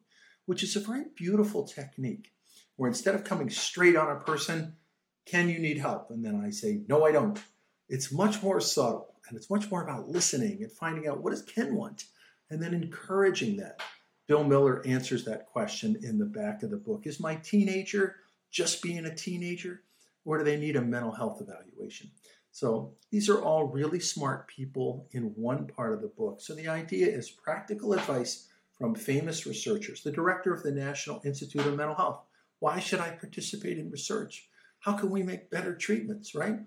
which 0.44 0.62
is 0.62 0.76
a 0.76 0.80
very 0.80 1.04
beautiful 1.16 1.64
technique 1.64 2.32
where 2.76 2.88
instead 2.88 3.14
of 3.14 3.24
coming 3.24 3.48
straight 3.48 3.96
on 3.96 4.10
a 4.10 4.20
person, 4.20 4.76
can 5.24 5.48
you 5.48 5.58
need 5.58 5.78
help? 5.78 6.10
And 6.10 6.22
then 6.22 6.42
I 6.44 6.50
say, 6.50 6.82
no, 6.88 7.06
I 7.06 7.12
don't. 7.12 7.40
It's 7.88 8.12
much 8.12 8.42
more 8.42 8.60
subtle 8.60 9.14
and 9.28 9.36
it's 9.36 9.48
much 9.48 9.70
more 9.70 9.82
about 9.82 10.10
listening 10.10 10.62
and 10.62 10.70
finding 10.70 11.08
out 11.08 11.22
what 11.22 11.30
does 11.30 11.42
Ken 11.42 11.74
want 11.74 12.04
and 12.50 12.62
then 12.62 12.74
encouraging 12.74 13.56
that. 13.56 13.80
Bill 14.26 14.44
Miller 14.44 14.86
answers 14.86 15.24
that 15.24 15.46
question 15.46 15.96
in 16.02 16.18
the 16.18 16.26
back 16.26 16.62
of 16.62 16.68
the 16.68 16.76
book. 16.76 17.06
Is 17.06 17.18
my 17.18 17.36
teenager 17.36 18.16
just 18.50 18.82
being 18.82 19.06
a 19.06 19.14
teenager? 19.14 19.84
Or 20.28 20.36
do 20.36 20.44
they 20.44 20.58
need 20.58 20.76
a 20.76 20.82
mental 20.82 21.12
health 21.12 21.40
evaluation? 21.40 22.10
So 22.50 22.92
these 23.10 23.30
are 23.30 23.40
all 23.40 23.64
really 23.64 23.98
smart 23.98 24.46
people 24.46 25.08
in 25.12 25.32
one 25.34 25.66
part 25.66 25.94
of 25.94 26.02
the 26.02 26.08
book. 26.08 26.42
So 26.42 26.54
the 26.54 26.68
idea 26.68 27.06
is 27.06 27.30
practical 27.30 27.94
advice 27.94 28.46
from 28.76 28.94
famous 28.94 29.46
researchers. 29.46 30.02
The 30.02 30.12
director 30.12 30.52
of 30.52 30.62
the 30.62 30.70
National 30.70 31.22
Institute 31.24 31.66
of 31.66 31.74
Mental 31.74 31.94
Health. 31.94 32.20
Why 32.58 32.78
should 32.78 33.00
I 33.00 33.12
participate 33.12 33.78
in 33.78 33.90
research? 33.90 34.50
How 34.80 34.92
can 34.92 35.08
we 35.08 35.22
make 35.22 35.50
better 35.50 35.74
treatments, 35.74 36.34
right? 36.34 36.58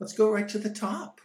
Let's 0.00 0.12
go 0.12 0.28
right 0.28 0.48
to 0.48 0.58
the 0.58 0.68
top, 0.68 1.20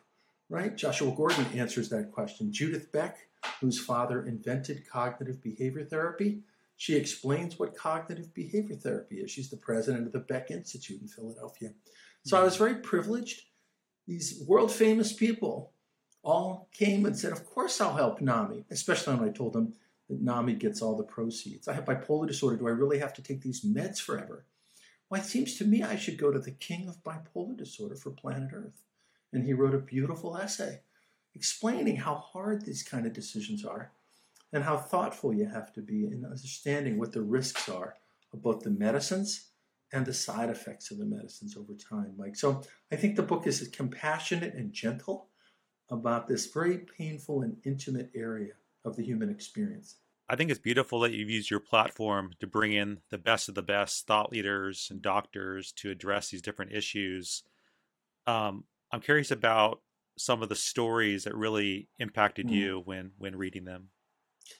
right? 0.50 0.76
Joshua 0.76 1.12
Gordon 1.16 1.48
answers 1.56 1.90
that 1.90 2.12
question. 2.12 2.54
Judith 2.54 2.92
Beck, 2.92 3.18
whose 3.62 3.80
father 3.80 4.28
invented 4.28 4.88
cognitive 4.88 5.42
behavior 5.42 5.86
therapy, 5.86 6.44
she 6.84 6.98
explains 6.98 7.58
what 7.58 7.78
cognitive 7.78 8.34
behavior 8.34 8.76
therapy 8.76 9.22
is. 9.22 9.32
She's 9.32 9.50
the 9.50 9.56
president 9.56 10.06
of 10.06 10.12
the 10.12 10.20
Beck 10.20 10.52
Institute 10.52 11.02
in 11.02 11.08
Philadelphia. 11.08 11.70
So 12.26 12.38
I 12.38 12.44
was 12.44 12.56
mm-hmm. 12.56 12.64
very 12.66 12.76
privileged. 12.82 13.44
These 14.06 14.44
world 14.46 14.70
famous 14.70 15.14
people 15.14 15.72
all 16.24 16.68
came 16.74 17.06
and 17.06 17.18
said, 17.18 17.32
Of 17.32 17.46
course 17.46 17.80
I'll 17.80 17.96
help 17.96 18.20
NAMI, 18.20 18.66
especially 18.70 19.16
when 19.16 19.30
I 19.30 19.32
told 19.32 19.54
them 19.54 19.72
that 20.10 20.22
NAMI 20.22 20.56
gets 20.56 20.82
all 20.82 20.98
the 20.98 21.06
proceeds. 21.06 21.70
I 21.70 21.74
have 21.74 21.86
bipolar 21.86 22.28
disorder. 22.28 22.58
Do 22.58 22.68
I 22.68 22.72
really 22.72 23.00
have 23.00 23.14
to 23.14 23.24
take 23.24 23.40
these 23.40 23.64
meds 23.64 24.02
forever? 24.02 24.44
Well, 25.10 25.22
it 25.22 25.26
seems 25.26 25.58
to 25.60 25.66
me 25.66 25.84
I 25.84 25.96
should 25.96 26.18
go 26.18 26.34
to 26.34 26.40
the 26.40 26.52
king 26.52 26.90
of 26.90 27.02
bipolar 27.02 27.56
disorder 27.56 27.96
for 27.96 28.12
planet 28.12 28.50
Earth. 28.52 28.84
And 29.32 29.46
he 29.46 29.54
wrote 29.54 29.74
a 29.74 29.80
beautiful 29.80 30.36
essay 30.36 30.82
explaining 31.34 31.96
how 31.96 32.16
hard 32.16 32.66
these 32.66 32.84
kind 32.84 33.06
of 33.06 33.14
decisions 33.14 33.64
are 33.64 33.94
and 34.54 34.64
how 34.64 34.78
thoughtful 34.78 35.34
you 35.34 35.48
have 35.48 35.74
to 35.74 35.82
be 35.82 36.06
in 36.06 36.24
understanding 36.24 36.98
what 36.98 37.12
the 37.12 37.22
risks 37.22 37.68
are 37.68 37.96
of 38.32 38.42
both 38.42 38.62
the 38.62 38.70
medicines 38.70 39.50
and 39.92 40.06
the 40.06 40.14
side 40.14 40.50
effects 40.50 40.92
of 40.92 40.98
the 40.98 41.06
medicines 41.06 41.58
over 41.58 41.74
time, 41.74 42.14
Mike. 42.18 42.36
So 42.36 42.62
I 42.92 42.96
think 42.96 43.16
the 43.16 43.24
book 43.24 43.46
is 43.48 43.68
compassionate 43.70 44.54
and 44.54 44.72
gentle 44.72 45.30
about 45.90 46.28
this 46.28 46.48
very 46.48 46.80
painful 46.80 47.42
and 47.42 47.58
intimate 47.66 48.12
area 48.16 48.54
of 48.86 48.96
the 48.96 49.04
human 49.04 49.30
experience. 49.30 49.98
I 50.30 50.36
think 50.36 50.50
it's 50.50 50.60
beautiful 50.60 51.02
that 51.02 51.12
you've 51.12 51.30
used 51.30 51.52
your 51.52 51.60
platform 51.60 52.32
to 52.40 52.48
bring 52.48 52.74
in 52.74 53.00
the 53.10 53.18
best 53.18 53.50
of 53.50 53.56
the 53.56 53.62
best 53.62 54.08
thought 54.08 54.32
leaders 54.32 54.88
and 54.90 55.02
doctors 55.02 55.72
to 55.74 55.92
address 55.92 56.30
these 56.30 56.42
different 56.42 56.72
issues. 56.72 57.44
Um, 58.26 58.64
I'm 58.92 59.02
curious 59.02 59.32
about 59.32 59.82
some 60.18 60.42
of 60.42 60.50
the 60.50 60.56
stories 60.56 61.26
that 61.26 61.36
really 61.36 61.90
impacted 62.00 62.48
mm. 62.48 62.52
you 62.52 62.82
when 62.86 63.12
when 63.18 63.36
reading 63.36 63.66
them. 63.66 63.90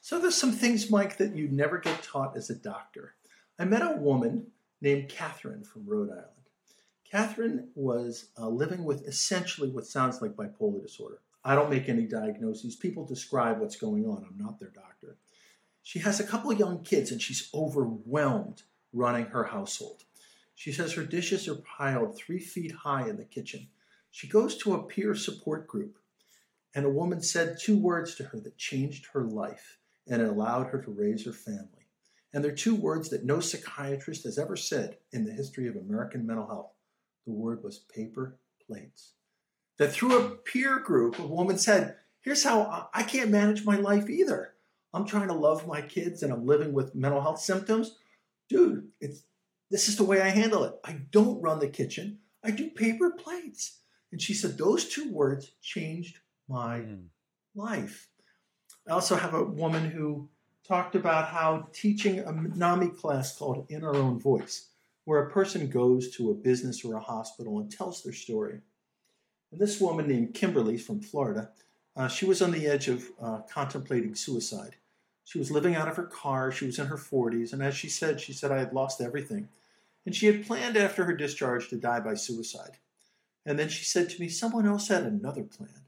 So 0.02 0.20
there's 0.20 0.36
some 0.36 0.52
things, 0.52 0.90
Mike, 0.90 1.18
that 1.18 1.36
you 1.36 1.48
never 1.48 1.78
get 1.78 2.04
taught 2.04 2.36
as 2.36 2.50
a 2.50 2.56
doctor. 2.56 3.16
I 3.60 3.66
met 3.66 3.82
a 3.82 3.98
woman 3.98 4.48
named 4.82 5.10
Catherine 5.10 5.64
from 5.64 5.86
Rhode 5.86 6.10
Island. 6.10 6.28
Catherine 7.10 7.70
was 7.76 8.30
uh, 8.38 8.48
living 8.48 8.84
with 8.84 9.08
essentially 9.08 9.70
what 9.70 9.86
sounds 9.86 10.22
like 10.22 10.32
bipolar 10.32 10.82
disorder. 10.82 11.20
I 11.46 11.56
don't 11.56 11.70
make 11.70 11.88
any 11.88 12.06
diagnoses. 12.06 12.76
People 12.76 13.06
describe 13.06 13.60
what's 13.60 13.76
going 13.76 14.06
on. 14.06 14.26
I'm 14.28 14.44
not 14.44 14.60
their 14.60 14.70
doctor. 14.70 15.18
She 15.84 16.00
has 16.00 16.20
a 16.20 16.26
couple 16.26 16.50
of 16.50 16.58
young 16.58 16.84
kids 16.84 17.12
and 17.12 17.22
she's 17.22 17.50
overwhelmed 17.54 18.64
running 18.94 19.26
her 19.28 19.44
household. 19.44 20.04
She 20.56 20.72
says 20.72 20.94
her 20.94 21.04
dishes 21.04 21.48
are 21.48 21.56
piled 21.56 22.16
three 22.16 22.40
feet 22.40 22.72
high 22.72 23.08
in 23.10 23.18
the 23.18 23.26
kitchen. 23.26 23.68
She 24.12 24.28
goes 24.28 24.56
to 24.58 24.74
a 24.74 24.84
peer 24.84 25.16
support 25.16 25.68
group, 25.68 25.98
and 26.76 26.86
a 26.86 26.90
woman 26.90 27.22
said 27.22 27.58
two 27.60 27.78
words 27.78 28.16
to 28.16 28.26
her 28.26 28.40
that 28.40 28.58
changed 28.58 29.08
her 29.08 29.24
life 29.24 29.80
and 30.08 30.22
it 30.22 30.28
allowed 30.28 30.68
her 30.68 30.82
to 30.82 30.92
raise 30.92 31.26
her 31.26 31.34
family. 31.34 31.88
And 32.34 32.44
they're 32.44 32.52
two 32.52 32.76
words 32.76 33.10
that 33.10 33.26
no 33.26 33.40
psychiatrist 33.40 34.24
has 34.24 34.40
ever 34.40 34.56
said 34.56 34.98
in 35.12 35.24
the 35.24 35.34
history 35.34 35.68
of 35.68 35.76
American 35.76 36.26
mental 36.26 36.48
health. 36.48 36.72
The 37.26 37.32
word 37.32 37.64
was 37.64 37.80
paper 37.80 38.38
plates. 38.66 39.14
That 39.78 39.92
through 39.92 40.18
a 40.18 40.30
peer 40.30 40.80
group, 40.80 41.20
a 41.20 41.28
woman 41.28 41.58
said, 41.58 41.98
Here's 42.22 42.44
how 42.44 42.90
I 42.94 43.04
can't 43.04 43.30
manage 43.30 43.66
my 43.66 43.76
life 43.76 44.10
either. 44.10 44.54
I'm 44.94 45.06
trying 45.06 45.28
to 45.28 45.34
love 45.34 45.68
my 45.68 45.82
kids 45.82 46.24
and 46.24 46.32
I'm 46.32 46.46
living 46.46 46.72
with 46.72 46.96
mental 46.96 47.22
health 47.22 47.40
symptoms. 47.40 47.98
Dude, 48.48 48.90
it's 49.02 49.24
this 49.70 49.90
is 49.90 49.98
the 49.98 50.04
way 50.04 50.22
I 50.22 50.30
handle 50.30 50.64
it. 50.64 50.76
I 50.84 51.00
don't 51.12 51.42
run 51.42 51.60
the 51.60 51.68
kitchen. 51.68 52.20
I 52.44 52.52
do 52.52 52.70
paper 52.70 53.12
plates. 53.12 53.80
And 54.12 54.22
she 54.22 54.34
said 54.34 54.58
those 54.58 54.88
two 54.88 55.12
words 55.12 55.52
changed 55.62 56.20
my 56.48 56.82
mm. 56.82 57.06
life. 57.56 58.08
I 58.88 58.92
also 58.92 59.16
have 59.16 59.34
a 59.34 59.44
woman 59.44 59.90
who 59.90 60.28
talked 60.68 60.96
about 60.96 61.30
how 61.30 61.68
teaching 61.72 62.20
a 62.20 62.32
NAMI 62.32 62.90
class 62.90 63.38
called 63.38 63.66
In 63.70 63.84
Our 63.84 63.96
Own 63.96 64.20
Voice, 64.20 64.68
where 65.06 65.24
a 65.24 65.32
person 65.32 65.70
goes 65.70 66.10
to 66.16 66.32
a 66.32 66.36
business 66.36 66.84
or 66.84 66.96
a 66.96 67.00
hospital 67.00 67.60
and 67.60 67.72
tells 67.72 68.04
their 68.04 68.14
story. 68.14 68.60
And 69.52 69.60
this 69.60 69.80
woman 69.80 70.08
named 70.08 70.34
Kimberly 70.34 70.78
from 70.78 71.00
Florida, 71.00 71.52
uh, 71.96 72.08
she 72.08 72.26
was 72.26 72.42
on 72.42 72.52
the 72.52 72.68
edge 72.68 72.88
of 72.88 73.10
uh, 73.22 73.40
contemplating 73.50 74.16
suicide. 74.16 74.76
She 75.26 75.38
was 75.40 75.52
living 75.52 75.76
out 75.76 75.88
of 75.88 75.96
her 75.96 76.06
car. 76.06 76.52
She 76.52 76.66
was 76.66 76.80
in 76.80 76.88
her 76.88 76.98
40s. 76.98 77.54
And 77.54 77.62
as 77.64 77.76
she 77.76 77.88
said, 77.88 78.20
she 78.20 78.34
said, 78.34 78.52
I 78.52 78.60
had 78.60 78.74
lost 78.74 79.00
everything. 79.00 79.48
And 80.06 80.14
she 80.14 80.26
had 80.26 80.46
planned 80.46 80.76
after 80.76 81.06
her 81.06 81.16
discharge 81.16 81.70
to 81.70 81.78
die 81.78 82.02
by 82.02 82.16
suicide. 82.16 82.78
And 83.46 83.58
then 83.58 83.70
she 83.70 83.86
said 83.86 84.10
to 84.10 84.20
me, 84.20 84.28
Someone 84.28 84.68
else 84.68 84.90
had 84.90 85.04
another 85.04 85.44
plan. 85.44 85.83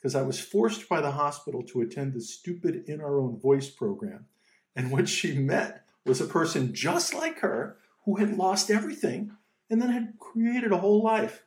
Because 0.00 0.14
I 0.14 0.22
was 0.22 0.40
forced 0.40 0.88
by 0.88 1.00
the 1.00 1.10
hospital 1.10 1.62
to 1.64 1.82
attend 1.82 2.14
the 2.14 2.20
stupid 2.20 2.84
In 2.86 3.00
Our 3.00 3.18
Own 3.18 3.38
Voice 3.38 3.68
program. 3.68 4.26
And 4.74 4.90
what 4.90 5.08
she 5.08 5.38
met 5.38 5.84
was 6.06 6.20
a 6.20 6.26
person 6.26 6.74
just 6.74 7.12
like 7.12 7.40
her 7.40 7.76
who 8.04 8.16
had 8.16 8.36
lost 8.36 8.70
everything 8.70 9.32
and 9.68 9.80
then 9.80 9.90
had 9.90 10.14
created 10.18 10.72
a 10.72 10.78
whole 10.78 11.02
life. 11.02 11.44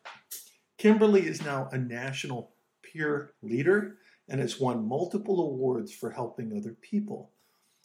Kimberly 0.78 1.26
is 1.26 1.44
now 1.44 1.68
a 1.72 1.78
national 1.78 2.52
peer 2.84 3.34
leader 3.42 3.98
and 4.30 4.40
has 4.40 4.60
won 4.60 4.88
multiple 4.88 5.42
awards 5.42 5.92
for 5.92 6.12
helping 6.12 6.56
other 6.56 6.76
people. 6.80 7.32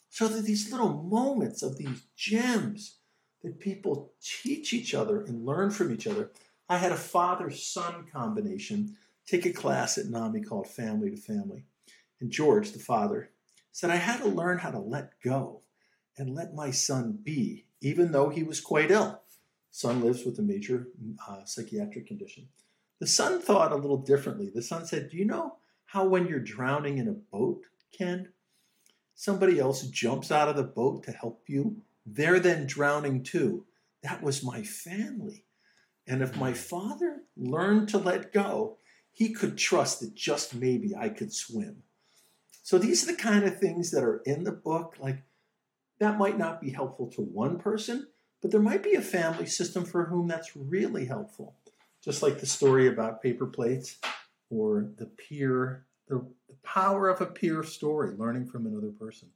So 0.09 0.27
that 0.27 0.43
these 0.43 0.71
little 0.71 1.03
moments 1.03 1.61
of 1.61 1.77
these 1.77 2.03
gems 2.15 2.97
that 3.43 3.59
people 3.59 4.13
teach 4.21 4.73
each 4.73 4.93
other 4.93 5.21
and 5.21 5.45
learn 5.45 5.71
from 5.71 5.93
each 5.93 6.07
other. 6.07 6.31
I 6.67 6.77
had 6.77 6.91
a 6.91 6.97
father 6.97 7.49
son 7.51 8.05
combination 8.11 8.97
take 9.29 9.45
a 9.45 9.53
class 9.53 9.97
at 9.97 10.07
NAMI 10.07 10.41
called 10.41 10.67
Family 10.67 11.11
to 11.11 11.17
Family. 11.17 11.65
And 12.19 12.31
George, 12.31 12.71
the 12.71 12.79
father, 12.79 13.29
said 13.71 13.89
I 13.89 13.97
had 13.97 14.17
to 14.21 14.27
learn 14.27 14.57
how 14.57 14.71
to 14.71 14.79
let 14.79 15.13
go 15.23 15.61
and 16.17 16.35
let 16.35 16.53
my 16.53 16.71
son 16.71 17.19
be, 17.23 17.65
even 17.81 18.11
though 18.11 18.29
he 18.29 18.43
was 18.43 18.59
quite 18.59 18.91
ill. 18.91 19.21
Son 19.71 20.01
lives 20.01 20.25
with 20.25 20.39
a 20.39 20.41
major 20.41 20.87
uh, 21.27 21.45
psychiatric 21.45 22.07
condition. 22.07 22.47
The 22.99 23.07
son 23.07 23.39
thought 23.39 23.71
a 23.71 23.77
little 23.77 23.97
differently. 23.97 24.51
The 24.53 24.63
son 24.63 24.85
said, 24.85 25.09
Do 25.09 25.17
you 25.17 25.25
know 25.25 25.55
how 25.85 26.05
when 26.05 26.27
you're 26.27 26.39
drowning 26.39 26.97
in 26.97 27.07
a 27.07 27.13
boat, 27.13 27.61
Ken, 27.95 28.29
somebody 29.15 29.59
else 29.59 29.83
jumps 29.83 30.31
out 30.31 30.49
of 30.49 30.55
the 30.55 30.63
boat 30.63 31.03
to 31.03 31.11
help 31.11 31.43
you. 31.47 31.77
They're 32.05 32.39
then 32.39 32.65
drowning 32.65 33.23
too. 33.23 33.65
That 34.01 34.23
was 34.23 34.43
my 34.43 34.63
family. 34.63 35.45
And 36.07 36.21
if 36.21 36.35
my 36.35 36.53
father 36.53 37.21
learned 37.37 37.89
to 37.89 37.99
let 37.99 38.33
go, 38.33 38.79
he 39.11 39.33
could 39.33 39.57
trust 39.57 39.99
that 39.99 40.15
just 40.15 40.55
maybe 40.55 40.95
I 40.95 41.09
could 41.09 41.33
swim. 41.33 41.83
So 42.63 42.77
these 42.77 43.03
are 43.03 43.11
the 43.11 43.21
kind 43.21 43.45
of 43.45 43.59
things 43.59 43.91
that 43.91 44.03
are 44.03 44.21
in 44.25 44.43
the 44.43 44.51
book. 44.51 44.95
Like 44.99 45.23
that 45.99 46.17
might 46.17 46.37
not 46.37 46.61
be 46.61 46.69
helpful 46.69 47.07
to 47.11 47.21
one 47.21 47.59
person, 47.59 48.07
but 48.41 48.51
there 48.51 48.61
might 48.61 48.83
be 48.83 48.93
a 48.93 49.01
family 49.01 49.45
system 49.45 49.85
for 49.85 50.05
whom 50.05 50.27
that's 50.27 50.55
really 50.55 51.05
helpful. 51.05 51.55
Just 52.03 52.23
like 52.23 52.39
the 52.39 52.45
story 52.45 52.87
about 52.87 53.21
paper 53.21 53.45
plates 53.45 53.97
or 54.49 54.89
the 54.97 55.05
peer, 55.05 55.85
the, 56.07 56.25
the 56.47 56.55
power 56.63 57.09
of 57.09 57.21
a 57.21 57.25
peer 57.25 57.63
story, 57.63 58.15
learning 58.15 58.47
from 58.47 58.65
another 58.65 58.91
person. 58.91 59.29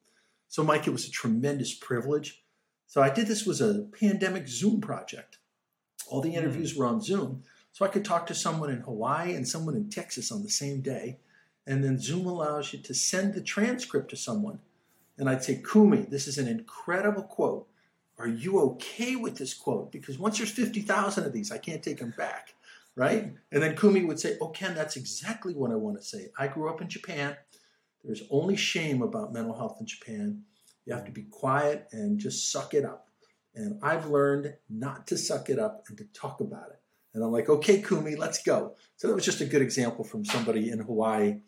So, 0.48 0.64
Mike, 0.64 0.88
it 0.88 0.92
was 0.92 1.08
a 1.08 1.12
tremendous 1.12 1.74
privilege. 1.74 2.44
So, 2.88 3.02
I 3.02 3.10
did 3.10 3.28
this 3.28 3.46
was 3.46 3.60
a 3.60 3.88
pandemic 4.00 4.48
Zoom 4.48 4.80
project. 4.80 5.40
All 6.08 6.22
the 6.22 6.30
hmm. 6.30 6.38
interviews 6.38 6.76
were 6.76 6.86
on 6.86 7.02
Zoom. 7.02 7.44
So 7.74 7.84
I 7.84 7.90
could 7.90 8.06
talk 8.06 8.26
to 8.28 8.36
someone 8.36 8.70
in 8.70 8.80
Hawaii 8.80 9.34
and 9.36 9.48
someone 9.48 9.76
in 9.76 9.90
Texas 9.90 10.32
on 10.32 10.44
the 10.44 10.50
same 10.50 10.80
day. 10.80 11.20
And 11.68 11.84
then 11.84 12.00
Zoom 12.00 12.26
allows 12.26 12.72
you 12.72 12.80
to 12.80 12.94
send 12.94 13.34
the 13.34 13.42
transcript 13.42 14.10
to 14.12 14.16
someone. 14.16 14.60
And 15.18 15.30
I'd 15.30 15.44
say, 15.44 15.62
Kumi, 15.70 16.04
this 16.04 16.28
is 16.28 16.38
an 16.38 16.48
incredible 16.48 17.24
quote. 17.24 17.68
Are 18.18 18.28
you 18.28 18.60
okay 18.62 19.16
with 19.18 19.38
this 19.38 19.54
quote? 19.54 19.92
Because 19.92 20.18
once 20.18 20.38
there's 20.38 20.52
50,000 20.52 21.26
of 21.26 21.34
these, 21.34 21.52
I 21.52 21.58
can't 21.58 21.84
take 21.84 22.00
them 22.00 22.14
back 22.18 22.54
right? 22.96 23.34
And 23.52 23.64
then 23.64 23.76
Kumi 23.76 24.06
would 24.06 24.20
say, 24.20 24.38
Oh, 24.42 24.50
Ken, 24.50 24.76
that's 24.76 24.96
exactly 24.96 25.54
what 25.54 25.72
I 25.72 25.76
want 25.76 25.98
to 25.98 26.04
say. 26.04 26.30
I 26.38 26.48
grew 26.48 26.70
up 26.70 26.82
in 26.82 26.90
Japan. 26.90 27.36
There's 28.04 28.24
only 28.30 28.56
shame 28.56 29.02
about 29.02 29.34
mental 29.34 29.56
health 29.56 29.78
in 29.80 29.86
Japan. 29.86 30.44
You 30.86 30.94
have 30.94 31.06
to 31.06 31.12
be 31.12 31.24
quiet 31.24 31.88
and 31.92 32.20
just 32.20 32.52
suck 32.52 32.74
it 32.74 32.84
up. 32.84 33.08
And 33.56 33.80
I've 33.82 34.08
learned 34.08 34.54
not 34.70 35.08
to 35.08 35.18
suck 35.18 35.50
it 35.50 35.60
up 35.60 35.86
and 35.88 35.98
to 35.98 36.06
talk 36.14 36.42
about 36.42 36.70
it. 36.72 36.82
And 37.14 37.24
I'm 37.24 37.32
like, 37.32 37.50
okay, 37.50 37.82
Kumi, 37.82 38.16
let's 38.16 38.42
go. 38.42 38.76
So 38.98 39.08
that 39.08 39.16
was 39.16 39.26
just 39.26 39.42
a 39.42 39.46
good 39.46 39.62
example 39.62 40.04
from 40.04 40.26
somebody 40.26 40.70
in 40.70 40.80
Hawaii. 40.80 41.42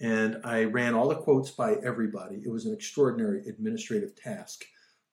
And 0.00 0.40
I 0.44 0.64
ran 0.64 0.94
all 0.94 1.08
the 1.08 1.16
quotes 1.16 1.50
by 1.50 1.74
everybody. 1.74 2.36
It 2.36 2.50
was 2.50 2.66
an 2.66 2.72
extraordinary 2.72 3.42
administrative 3.48 4.14
task. 4.14 4.64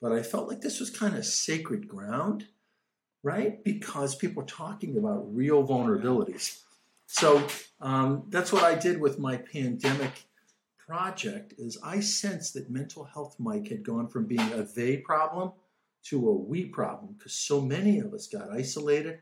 But 0.01 0.12
I 0.12 0.21
felt 0.21 0.47
like 0.47 0.62
this 0.62 0.79
was 0.79 0.91
kind 0.91 1.15
of 1.15 1.25
sacred 1.25 1.88
ground 1.88 2.47
right? 3.25 3.63
Because 3.63 4.15
people 4.15 4.43
are 4.43 4.45
talking 4.45 4.97
about 4.97 5.35
real 5.35 5.67
vulnerabilities. 5.67 6.62
So 7.07 7.45
um, 7.81 8.25
that's 8.29 8.53
what 8.53 8.63
I 8.63 8.75
did 8.75 9.01
with 9.01 9.17
my 9.17 9.38
pandemic 9.38 10.27
project. 10.77 11.55
Is 11.57 11.79
I 11.83 12.01
sensed 12.01 12.53
that 12.53 12.69
mental 12.69 13.03
health, 13.03 13.35
Mike, 13.39 13.67
had 13.67 13.83
gone 13.83 14.07
from 14.07 14.27
being 14.27 14.53
a 14.53 14.62
they 14.62 14.97
problem 14.97 15.53
to 16.03 16.29
a 16.29 16.33
we 16.33 16.65
problem 16.65 17.15
because 17.17 17.33
so 17.33 17.59
many 17.59 17.97
of 17.97 18.13
us 18.13 18.27
got 18.27 18.51
isolated, 18.51 19.21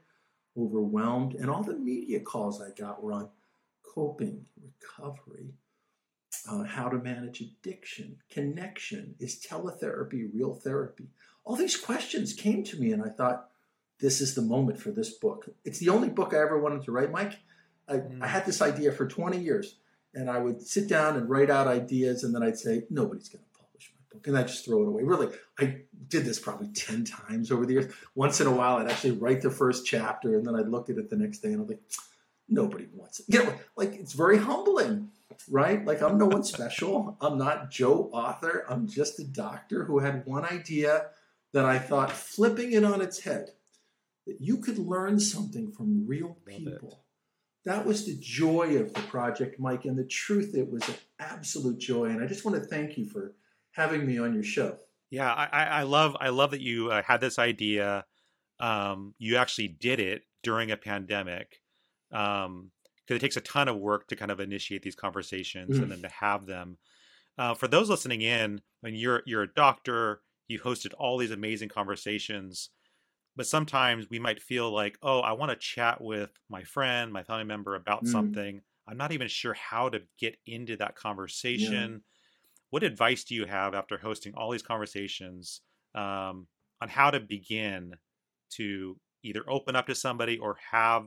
overwhelmed, 0.57 1.35
and 1.35 1.49
all 1.49 1.63
the 1.63 1.77
media 1.77 2.19
calls 2.19 2.61
I 2.61 2.69
got 2.77 3.03
were 3.03 3.13
on 3.13 3.29
coping, 3.83 4.45
recovery, 4.61 5.53
uh, 6.49 6.63
how 6.63 6.89
to 6.89 6.97
manage 6.97 7.41
addiction, 7.41 8.17
connection. 8.29 9.15
Is 9.19 9.43
teletherapy 9.43 10.29
real 10.33 10.55
therapy? 10.55 11.07
All 11.45 11.55
these 11.55 11.77
questions 11.77 12.33
came 12.33 12.63
to 12.65 12.79
me, 12.79 12.91
and 12.91 13.03
I 13.03 13.09
thought, 13.09 13.49
this 13.99 14.19
is 14.21 14.35
the 14.35 14.41
moment 14.41 14.79
for 14.79 14.91
this 14.91 15.11
book. 15.11 15.49
It's 15.63 15.79
the 15.79 15.89
only 15.89 16.09
book 16.09 16.33
I 16.33 16.41
ever 16.41 16.59
wanted 16.59 16.83
to 16.83 16.91
write, 16.91 17.11
Mike. 17.11 17.39
I, 17.87 17.93
mm. 17.93 18.21
I, 18.21 18.27
had 18.27 18.45
this 18.45 18.61
idea 18.61 18.91
for 18.91 19.07
20 19.07 19.37
years, 19.37 19.75
and 20.13 20.29
I 20.29 20.39
would 20.39 20.61
sit 20.61 20.89
down 20.89 21.15
and 21.15 21.29
write 21.29 21.49
out 21.49 21.67
ideas, 21.67 22.23
and 22.23 22.33
then 22.33 22.43
I'd 22.43 22.57
say, 22.57 22.83
nobody's 22.89 23.29
going 23.29 23.43
to 23.43 23.49
publish 23.49 23.52
my 23.52 23.52
book 23.52 23.52
and 24.25 24.37
I 24.37 24.43
just 24.43 24.65
throw 24.65 24.81
it 24.83 24.87
away. 24.87 25.03
Really, 25.03 25.29
I 25.59 25.81
did 26.07 26.25
this 26.25 26.39
probably 26.39 26.67
10 26.69 27.05
times 27.05 27.51
over 27.51 27.65
the 27.65 27.73
years. 27.73 27.93
Once 28.15 28.41
in 28.41 28.47
a 28.47 28.51
while, 28.51 28.77
I'd 28.77 28.89
actually 28.89 29.11
write 29.11 29.41
the 29.41 29.49
first 29.49 29.85
chapter 29.85 30.37
and 30.37 30.45
then 30.45 30.55
I'd 30.55 30.69
look 30.69 30.89
at 30.89 30.97
it 30.97 31.09
the 31.09 31.15
next 31.15 31.39
day 31.39 31.49
and 31.49 31.61
I'm 31.61 31.67
like, 31.67 31.81
nobody 32.49 32.87
wants 32.93 33.19
it. 33.19 33.25
You 33.29 33.43
know, 33.43 33.53
like 33.75 33.93
it's 33.93 34.13
very 34.13 34.37
humbling, 34.37 35.09
right? 35.49 35.83
Like 35.85 36.01
I'm 36.01 36.17
no 36.17 36.27
one 36.27 36.43
special. 36.43 37.17
I'm 37.21 37.37
not 37.37 37.71
Joe 37.71 38.09
author. 38.13 38.65
I'm 38.69 38.87
just 38.87 39.19
a 39.19 39.23
doctor 39.23 39.85
who 39.85 39.99
had 39.99 40.25
one 40.25 40.45
idea 40.45 41.07
that 41.53 41.65
I 41.65 41.79
thought 41.79 42.11
flipping 42.11 42.73
it 42.73 42.83
on 42.83 43.01
its 43.01 43.19
head, 43.19 43.51
that 44.25 44.41
you 44.41 44.57
could 44.57 44.77
learn 44.77 45.19
something 45.19 45.71
from 45.71 46.07
real 46.07 46.37
people. 46.45 47.03
That 47.65 47.85
was 47.85 48.05
the 48.05 48.17
joy 48.19 48.77
of 48.77 48.93
the 48.93 49.01
project, 49.01 49.59
Mike. 49.59 49.85
And 49.85 49.97
the 49.97 50.03
truth, 50.03 50.53
it 50.55 50.69
was 50.69 50.87
an 50.89 50.95
absolute 51.19 51.77
joy. 51.77 52.05
And 52.05 52.21
I 52.21 52.27
just 52.27 52.43
want 52.43 52.61
to 52.61 52.67
thank 52.67 52.97
you 52.97 53.05
for 53.05 53.35
having 53.73 54.05
me 54.05 54.17
on 54.17 54.33
your 54.33 54.43
show. 54.43 54.77
Yeah, 55.09 55.31
I, 55.31 55.65
I 55.65 55.83
love 55.83 56.17
I 56.19 56.29
love 56.29 56.51
that 56.51 56.61
you 56.61 56.89
uh, 56.89 57.03
had 57.03 57.21
this 57.21 57.37
idea. 57.37 58.05
Um, 58.59 59.13
you 59.19 59.37
actually 59.37 59.67
did 59.67 59.99
it 59.99 60.23
during 60.41 60.71
a 60.71 60.77
pandemic 60.77 61.59
because 62.09 62.45
um, 62.45 62.71
it 63.07 63.19
takes 63.19 63.37
a 63.37 63.41
ton 63.41 63.67
of 63.67 63.77
work 63.77 64.07
to 64.07 64.15
kind 64.15 64.31
of 64.31 64.39
initiate 64.39 64.81
these 64.81 64.95
conversations 64.95 65.77
mm. 65.77 65.83
and 65.83 65.91
then 65.91 66.01
to 66.01 66.09
have 66.09 66.45
them. 66.45 66.77
Uh, 67.37 67.53
for 67.53 67.67
those 67.67 67.89
listening 67.89 68.21
in, 68.21 68.61
when 68.81 68.95
you're 68.95 69.21
you're 69.25 69.43
a 69.43 69.53
doctor, 69.53 70.21
you 70.47 70.59
hosted 70.59 70.93
all 70.97 71.17
these 71.17 71.31
amazing 71.31 71.69
conversations, 71.69 72.69
but 73.35 73.47
sometimes 73.47 74.09
we 74.09 74.19
might 74.19 74.41
feel 74.41 74.71
like, 74.71 74.97
oh, 75.01 75.19
I 75.19 75.33
want 75.33 75.51
to 75.51 75.57
chat 75.57 76.01
with 76.01 76.31
my 76.49 76.63
friend, 76.63 77.11
my 77.11 77.23
family 77.23 77.45
member 77.45 77.75
about 77.75 78.03
mm. 78.03 78.07
something. 78.07 78.61
I'm 78.87 78.97
not 78.97 79.11
even 79.11 79.27
sure 79.27 79.53
how 79.53 79.89
to 79.89 80.01
get 80.19 80.37
into 80.45 80.77
that 80.77 80.95
conversation. 80.95 81.91
Yeah. 81.91 82.12
What 82.73 82.81
advice 82.81 83.23
do 83.23 83.35
you 83.35 83.45
have 83.45 83.75
after 83.75 83.99
hosting 83.99 84.33
all 84.33 84.49
these 84.49 84.63
conversations 84.63 85.61
um, 85.93 86.47
on 86.81 86.89
how 86.89 87.11
to 87.11 87.19
begin 87.19 87.93
to 88.53 88.97
either 89.21 89.43
open 89.47 89.75
up 89.75 89.85
to 89.85 89.93
somebody 89.93 90.39
or 90.39 90.57
have 90.71 91.05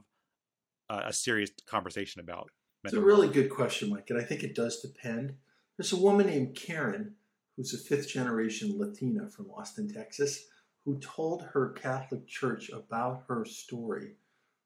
a, 0.88 1.06
a 1.06 1.12
serious 1.12 1.50
conversation 1.68 2.20
about? 2.20 2.50
It's 2.84 2.94
a 2.94 3.00
really 3.00 3.26
good 3.26 3.50
question, 3.50 3.90
Mike, 3.90 4.10
and 4.10 4.16
I 4.16 4.22
think 4.22 4.44
it 4.44 4.54
does 4.54 4.80
depend. 4.80 5.34
There's 5.76 5.92
a 5.92 5.96
woman 5.96 6.26
named 6.26 6.54
Karen 6.54 7.16
who's 7.56 7.74
a 7.74 7.78
fifth 7.78 8.10
generation 8.10 8.78
Latina 8.78 9.28
from 9.28 9.50
Austin, 9.50 9.92
Texas 9.92 10.46
who 10.84 11.00
told 11.00 11.42
her 11.52 11.70
Catholic 11.70 12.28
Church 12.28 12.70
about 12.70 13.24
her 13.26 13.44
story 13.44 14.12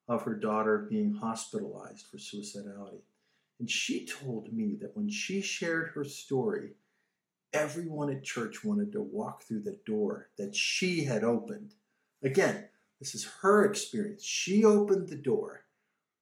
of 0.06 0.24
her 0.24 0.34
daughter 0.34 0.86
being 0.90 1.14
hospitalized 1.14 2.08
for 2.08 2.18
suicidality. 2.18 3.00
And 3.58 3.70
she 3.70 4.04
told 4.04 4.52
me 4.52 4.76
that 4.82 4.94
when 4.94 5.08
she 5.08 5.40
shared 5.40 5.92
her 5.94 6.04
story, 6.04 6.72
everyone 7.52 8.10
at 8.10 8.24
church 8.24 8.64
wanted 8.64 8.92
to 8.92 9.00
walk 9.00 9.42
through 9.42 9.62
the 9.62 9.78
door 9.86 10.28
that 10.38 10.54
she 10.54 11.04
had 11.04 11.24
opened. 11.24 11.74
Again, 12.22 12.68
this 12.98 13.14
is 13.14 13.28
her 13.42 13.64
experience. 13.64 14.24
She 14.24 14.64
opened 14.64 15.08
the 15.08 15.16
door, 15.16 15.64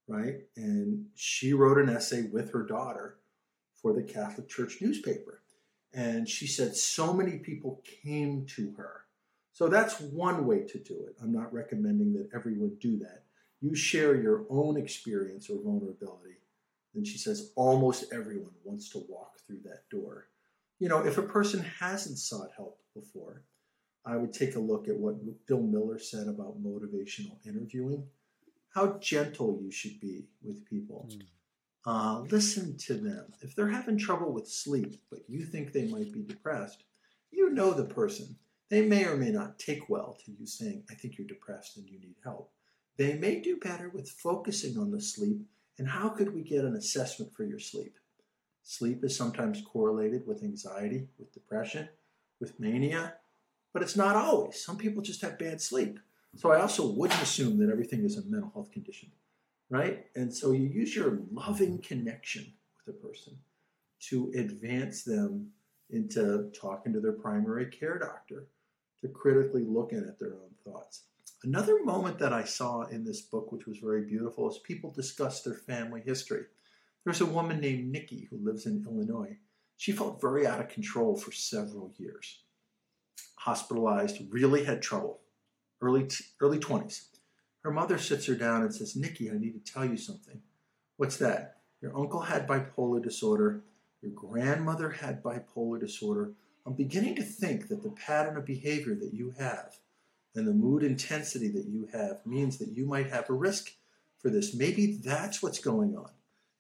right? 0.07 0.41
And 0.57 1.07
she 1.15 1.53
wrote 1.53 1.79
an 1.79 1.89
essay 1.89 2.23
with 2.23 2.53
her 2.53 2.65
daughter 2.65 3.19
for 3.81 3.93
the 3.93 4.03
Catholic 4.03 4.49
Church 4.49 4.79
newspaper. 4.81 5.43
And 5.93 6.29
she 6.29 6.47
said 6.47 6.77
so 6.77 7.13
many 7.13 7.39
people 7.39 7.83
came 8.05 8.47
to 8.57 8.73
her 8.77 9.05
so 9.59 9.67
that's 9.67 10.01
one 10.01 10.47
way 10.47 10.61
to 10.69 10.79
do 10.79 11.07
it. 11.09 11.17
I'm 11.21 11.33
not 11.33 11.53
recommending 11.53 12.13
that 12.13 12.29
everyone 12.33 12.77
do 12.81 12.97
that. 12.99 13.25
You 13.61 13.75
share 13.75 14.15
your 14.15 14.47
own 14.49 14.77
experience 14.77 15.51
or 15.51 15.61
vulnerability. 15.61 16.37
And 16.95 17.05
she 17.05 17.19
says 17.19 17.51
almost 17.57 18.13
everyone 18.13 18.55
wants 18.63 18.89
to 18.91 19.03
walk 19.09 19.33
through 19.45 19.63
that 19.65 19.89
door. 19.91 20.29
You 20.79 20.89
know, 20.89 21.05
if 21.05 21.19
a 21.19 21.23
person 21.23 21.65
hasn't 21.81 22.19
sought 22.19 22.51
help 22.57 22.81
before, 22.95 23.43
I 24.05 24.17
would 24.17 24.33
take 24.33 24.57
a 24.57 24.61
look 24.61 24.89
at 24.89 24.97
what 24.97 25.17
Bill 25.47 25.63
Miller 25.63 25.99
said 25.99 26.29
about 26.29 26.63
motivational 26.63 27.45
interviewing. 27.47 28.07
How 28.75 28.99
gentle 29.01 29.59
you 29.61 29.71
should 29.71 30.01
be 30.01 30.29
with 30.43 30.65
people. 30.65 31.09
Mm. 31.11 31.23
Uh, 31.85 32.21
listen 32.31 32.77
to 32.77 32.95
them. 32.95 33.33
If 33.41 33.55
they're 33.55 33.69
having 33.69 33.99
trouble 33.99 34.33
with 34.33 34.47
sleep, 34.47 35.01
but 35.11 35.21
you 35.27 35.45
think 35.45 35.73
they 35.73 35.87
might 35.87 36.13
be 36.13 36.23
depressed, 36.23 36.85
you 37.31 37.51
know 37.51 37.73
the 37.73 37.85
person. 37.85 38.37
They 38.69 38.83
may 38.83 39.05
or 39.07 39.17
may 39.17 39.31
not 39.31 39.59
take 39.59 39.89
well 39.89 40.19
to 40.25 40.33
you 40.33 40.47
saying, 40.47 40.85
I 40.91 40.95
think 40.95 41.17
you're 41.17 41.27
depressed 41.27 41.77
and 41.77 41.89
you 41.89 41.99
need 41.99 42.17
help. 42.23 42.53
They 42.99 43.15
may 43.15 43.41
do 43.41 43.57
better 43.57 43.89
with 43.89 44.11
focusing 44.11 44.77
on 44.79 44.91
the 44.91 45.01
sleep 45.01 45.41
and 45.79 45.89
how 45.89 46.11
could 46.11 46.35
we 46.35 46.43
get 46.43 46.65
an 46.65 46.77
assessment 46.77 47.33
for 47.35 47.45
your 47.45 47.61
sleep? 47.61 47.97
Sleep 48.69 49.03
is 49.03 49.17
sometimes 49.17 49.63
correlated 49.63 50.27
with 50.27 50.43
anxiety, 50.43 51.09
with 51.19 51.33
depression, 51.33 51.89
with 52.39 52.61
mania, 52.61 53.15
but 53.73 53.81
it's 53.81 53.97
not 53.97 54.15
always. 54.15 54.63
Some 54.63 54.77
people 54.77 55.03
just 55.03 55.23
have 55.23 55.39
bad 55.39 55.63
sleep. 55.63 55.99
So 56.37 56.53
I 56.53 56.61
also 56.61 56.87
wouldn't 56.87 57.23
assume 57.23 57.57
that 57.61 57.73
everything 57.73 58.05
is 58.05 58.19
a 58.19 58.27
mental 58.27 58.51
health 58.53 58.71
condition, 58.71 59.11
right? 59.71 60.05
And 60.15 60.33
so 60.35 60.53
you 60.53 60.67
use 60.67 60.95
your 60.95 61.19
loving 61.33 61.79
connection 61.79 62.53
with 62.77 62.95
a 62.95 62.99
person 62.99 63.39
to 64.11 64.31
advance 64.37 65.03
them 65.03 65.51
into 65.89 66.51
talking 66.51 66.93
to 66.93 67.01
their 67.01 67.13
primary 67.13 67.71
care 67.71 67.99
doctor 67.99 68.49
to 69.01 69.09
critically 69.09 69.65
looking 69.65 70.05
at 70.07 70.19
their 70.19 70.35
own 70.35 70.51
thoughts. 70.63 71.05
Another 71.43 71.83
moment 71.85 72.19
that 72.19 72.35
I 72.35 72.45
saw 72.45 72.83
in 72.83 73.03
this 73.03 73.23
book, 73.23 73.51
which 73.51 73.67
was 73.67 73.79
very 73.79 74.03
beautiful, 74.03 74.47
is 74.51 74.59
people 74.59 74.91
discuss 74.91 75.41
their 75.41 75.55
family 75.55 76.03
history. 76.05 76.45
There's 77.09 77.23
a 77.23 77.25
woman 77.25 77.59
named 77.59 77.91
Nikki 77.91 78.29
who 78.29 78.37
lives 78.37 78.67
in 78.67 78.85
Illinois. 78.87 79.39
She 79.79 79.93
felt 79.93 80.21
very 80.21 80.47
out 80.47 80.61
of 80.61 80.69
control 80.69 81.17
for 81.17 81.33
several 81.33 81.91
years. 81.97 82.43
Hospitalized, 83.37 84.21
really 84.29 84.65
had 84.65 84.83
trouble, 84.83 85.21
early, 85.81 86.05
t- 86.05 86.27
early 86.39 86.59
20s. 86.59 87.05
Her 87.61 87.71
mother 87.71 87.97
sits 87.97 88.27
her 88.27 88.35
down 88.35 88.61
and 88.61 88.75
says, 88.75 88.95
Nikki, 88.95 89.31
I 89.31 89.39
need 89.39 89.55
to 89.55 89.73
tell 89.73 89.87
you 89.87 89.97
something. 89.97 90.43
What's 90.99 91.17
that? 91.17 91.61
Your 91.81 91.97
uncle 91.97 92.21
had 92.21 92.47
bipolar 92.47 93.03
disorder. 93.03 93.63
Your 94.03 94.13
grandmother 94.13 94.91
had 94.91 95.23
bipolar 95.23 95.81
disorder. 95.81 96.33
I'm 96.67 96.75
beginning 96.75 97.17
to 97.17 97.23
think 97.23 97.69
that 97.69 97.83
the 97.83 97.93
pattern 97.93 98.37
of 98.37 98.45
behavior 98.45 98.95
that 98.97 99.15
you 99.15 99.33
have 99.39 99.79
and 100.35 100.47
the 100.47 100.53
mood 100.53 100.83
intensity 100.83 101.49
that 101.53 101.69
you 101.69 101.89
have 101.91 102.21
means 102.27 102.59
that 102.59 102.77
you 102.77 102.85
might 102.85 103.09
have 103.09 103.31
a 103.31 103.33
risk 103.33 103.71
for 104.19 104.29
this. 104.29 104.55
Maybe 104.55 105.01
that's 105.03 105.43
what's 105.43 105.59
going 105.59 105.97
on. 105.97 106.11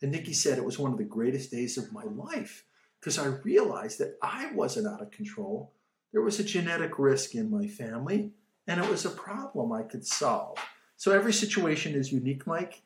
And 0.00 0.12
Nikki 0.12 0.32
said 0.32 0.58
it 0.58 0.64
was 0.64 0.78
one 0.78 0.92
of 0.92 0.98
the 0.98 1.04
greatest 1.04 1.50
days 1.50 1.76
of 1.76 1.92
my 1.92 2.04
life 2.04 2.64
because 3.00 3.18
I 3.18 3.26
realized 3.26 3.98
that 3.98 4.16
I 4.22 4.52
wasn't 4.52 4.86
out 4.86 5.02
of 5.02 5.10
control. 5.10 5.72
There 6.12 6.22
was 6.22 6.38
a 6.38 6.44
genetic 6.44 6.98
risk 6.98 7.34
in 7.34 7.50
my 7.50 7.66
family, 7.66 8.32
and 8.66 8.82
it 8.82 8.88
was 8.88 9.04
a 9.04 9.10
problem 9.10 9.72
I 9.72 9.82
could 9.82 10.06
solve. 10.06 10.58
So 10.96 11.12
every 11.12 11.32
situation 11.32 11.94
is 11.94 12.12
unique, 12.12 12.46
Mike. 12.46 12.82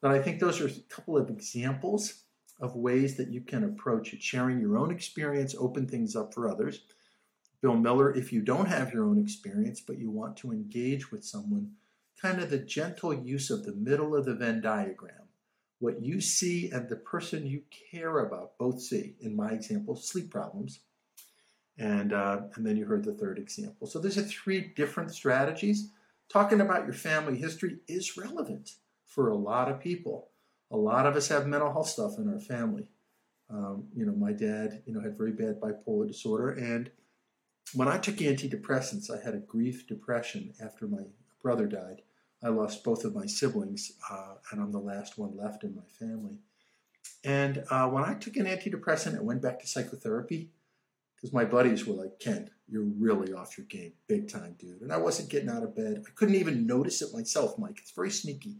But 0.00 0.10
I 0.10 0.20
think 0.20 0.40
those 0.40 0.60
are 0.60 0.66
a 0.66 0.80
couple 0.88 1.16
of 1.16 1.30
examples 1.30 2.24
of 2.60 2.76
ways 2.76 3.16
that 3.16 3.28
you 3.30 3.40
can 3.40 3.64
approach 3.64 4.12
it, 4.12 4.22
sharing 4.22 4.60
your 4.60 4.76
own 4.76 4.90
experience, 4.90 5.54
open 5.58 5.86
things 5.86 6.16
up 6.16 6.34
for 6.34 6.48
others. 6.48 6.82
Bill 7.60 7.76
Miller, 7.76 8.12
if 8.12 8.32
you 8.32 8.42
don't 8.42 8.66
have 8.66 8.92
your 8.92 9.04
own 9.04 9.20
experience, 9.20 9.80
but 9.80 9.98
you 9.98 10.10
want 10.10 10.36
to 10.38 10.50
engage 10.50 11.12
with 11.12 11.24
someone, 11.24 11.72
kind 12.20 12.40
of 12.40 12.50
the 12.50 12.58
gentle 12.58 13.14
use 13.14 13.50
of 13.50 13.64
the 13.64 13.74
middle 13.74 14.16
of 14.16 14.24
the 14.24 14.34
Venn 14.34 14.60
diagram. 14.60 15.28
What 15.82 16.02
you 16.02 16.20
see 16.20 16.70
and 16.70 16.88
the 16.88 16.96
person 16.96 17.46
you 17.46 17.62
care 17.90 18.20
about 18.20 18.56
both 18.58 18.80
see. 18.80 19.14
In 19.20 19.36
my 19.36 19.50
example, 19.50 19.96
sleep 19.96 20.30
problems. 20.30 20.80
And, 21.78 22.12
uh, 22.12 22.42
and 22.54 22.64
then 22.64 22.76
you 22.76 22.84
heard 22.84 23.04
the 23.04 23.14
third 23.14 23.38
example. 23.38 23.86
So 23.86 23.98
there's 23.98 24.18
a 24.18 24.22
three 24.22 24.72
different 24.76 25.12
strategies. 25.12 25.90
Talking 26.28 26.60
about 26.60 26.84
your 26.84 26.94
family 26.94 27.36
history 27.36 27.78
is 27.88 28.16
relevant 28.16 28.72
for 29.06 29.28
a 29.28 29.34
lot 29.34 29.70
of 29.70 29.80
people 29.80 30.28
a 30.72 30.76
lot 30.76 31.06
of 31.06 31.14
us 31.16 31.28
have 31.28 31.46
mental 31.46 31.70
health 31.70 31.88
stuff 31.88 32.18
in 32.18 32.32
our 32.32 32.40
family. 32.40 32.88
Um, 33.50 33.84
you 33.94 34.06
know, 34.06 34.12
my 34.12 34.32
dad, 34.32 34.82
you 34.86 34.94
know, 34.94 35.00
had 35.00 35.18
very 35.18 35.32
bad 35.32 35.60
bipolar 35.60 36.08
disorder, 36.08 36.50
and 36.50 36.90
when 37.74 37.88
I 37.88 37.98
took 37.98 38.16
antidepressants, 38.16 39.10
I 39.10 39.22
had 39.22 39.34
a 39.34 39.38
grief 39.38 39.86
depression 39.86 40.54
after 40.60 40.86
my 40.86 41.02
brother 41.42 41.66
died. 41.66 42.00
I 42.42 42.48
lost 42.48 42.82
both 42.82 43.04
of 43.04 43.14
my 43.14 43.26
siblings, 43.26 43.92
uh, 44.10 44.34
and 44.50 44.60
I'm 44.60 44.72
the 44.72 44.78
last 44.78 45.18
one 45.18 45.36
left 45.36 45.64
in 45.64 45.76
my 45.76 45.82
family. 45.98 46.38
And 47.24 47.64
uh, 47.70 47.88
when 47.88 48.04
I 48.04 48.14
took 48.14 48.36
an 48.36 48.46
antidepressant 48.46 49.14
and 49.14 49.26
went 49.26 49.42
back 49.42 49.60
to 49.60 49.66
psychotherapy, 49.66 50.50
because 51.14 51.32
my 51.32 51.44
buddies 51.44 51.86
were 51.86 51.94
like, 51.94 52.18
Ken, 52.18 52.50
you're 52.68 52.82
really 52.82 53.32
off 53.32 53.56
your 53.56 53.66
game, 53.66 53.92
big 54.08 54.28
time, 54.28 54.56
dude. 54.58 54.80
And 54.80 54.92
I 54.92 54.96
wasn't 54.96 55.30
getting 55.30 55.50
out 55.50 55.62
of 55.62 55.76
bed. 55.76 56.02
I 56.04 56.10
couldn't 56.16 56.34
even 56.34 56.66
notice 56.66 57.00
it 57.00 57.14
myself, 57.14 57.56
Mike. 57.58 57.78
It's 57.80 57.92
very 57.92 58.10
sneaky. 58.10 58.56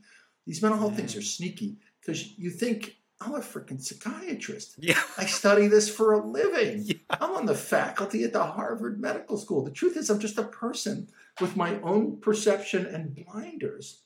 These 0.47 0.63
mental 0.63 0.79
health 0.79 0.95
things 0.95 1.17
are 1.17 1.23
sneaky 1.23 1.79
because 2.01 2.39
you 2.39 2.51
think 2.51 2.97
I'm 3.21 3.35
a 3.35 3.41
freaking 3.41 3.81
psychiatrist. 3.81 4.77
Yeah. 4.79 5.01
I 5.19 5.27
study 5.27 5.67
this 5.67 5.89
for 5.89 6.13
a 6.13 6.25
living. 6.25 6.85
Yeah. 6.93 6.95
I'm 7.11 7.33
on 7.33 7.47
the 7.47 7.55
faculty 7.55 8.25
at 8.25 8.33
the 8.33 8.45
Harvard 8.45 9.01
Medical 9.01 9.37
School. 9.37 9.63
The 9.63 9.71
truth 9.71 9.97
is, 9.97 10.09
I'm 10.09 10.19
just 10.19 10.39
a 10.39 10.45
person 10.45 11.09
with 11.41 11.57
my 11.57 11.81
own 11.81 12.21
perception 12.21 12.87
and 12.87 13.15
blinders. 13.15 14.03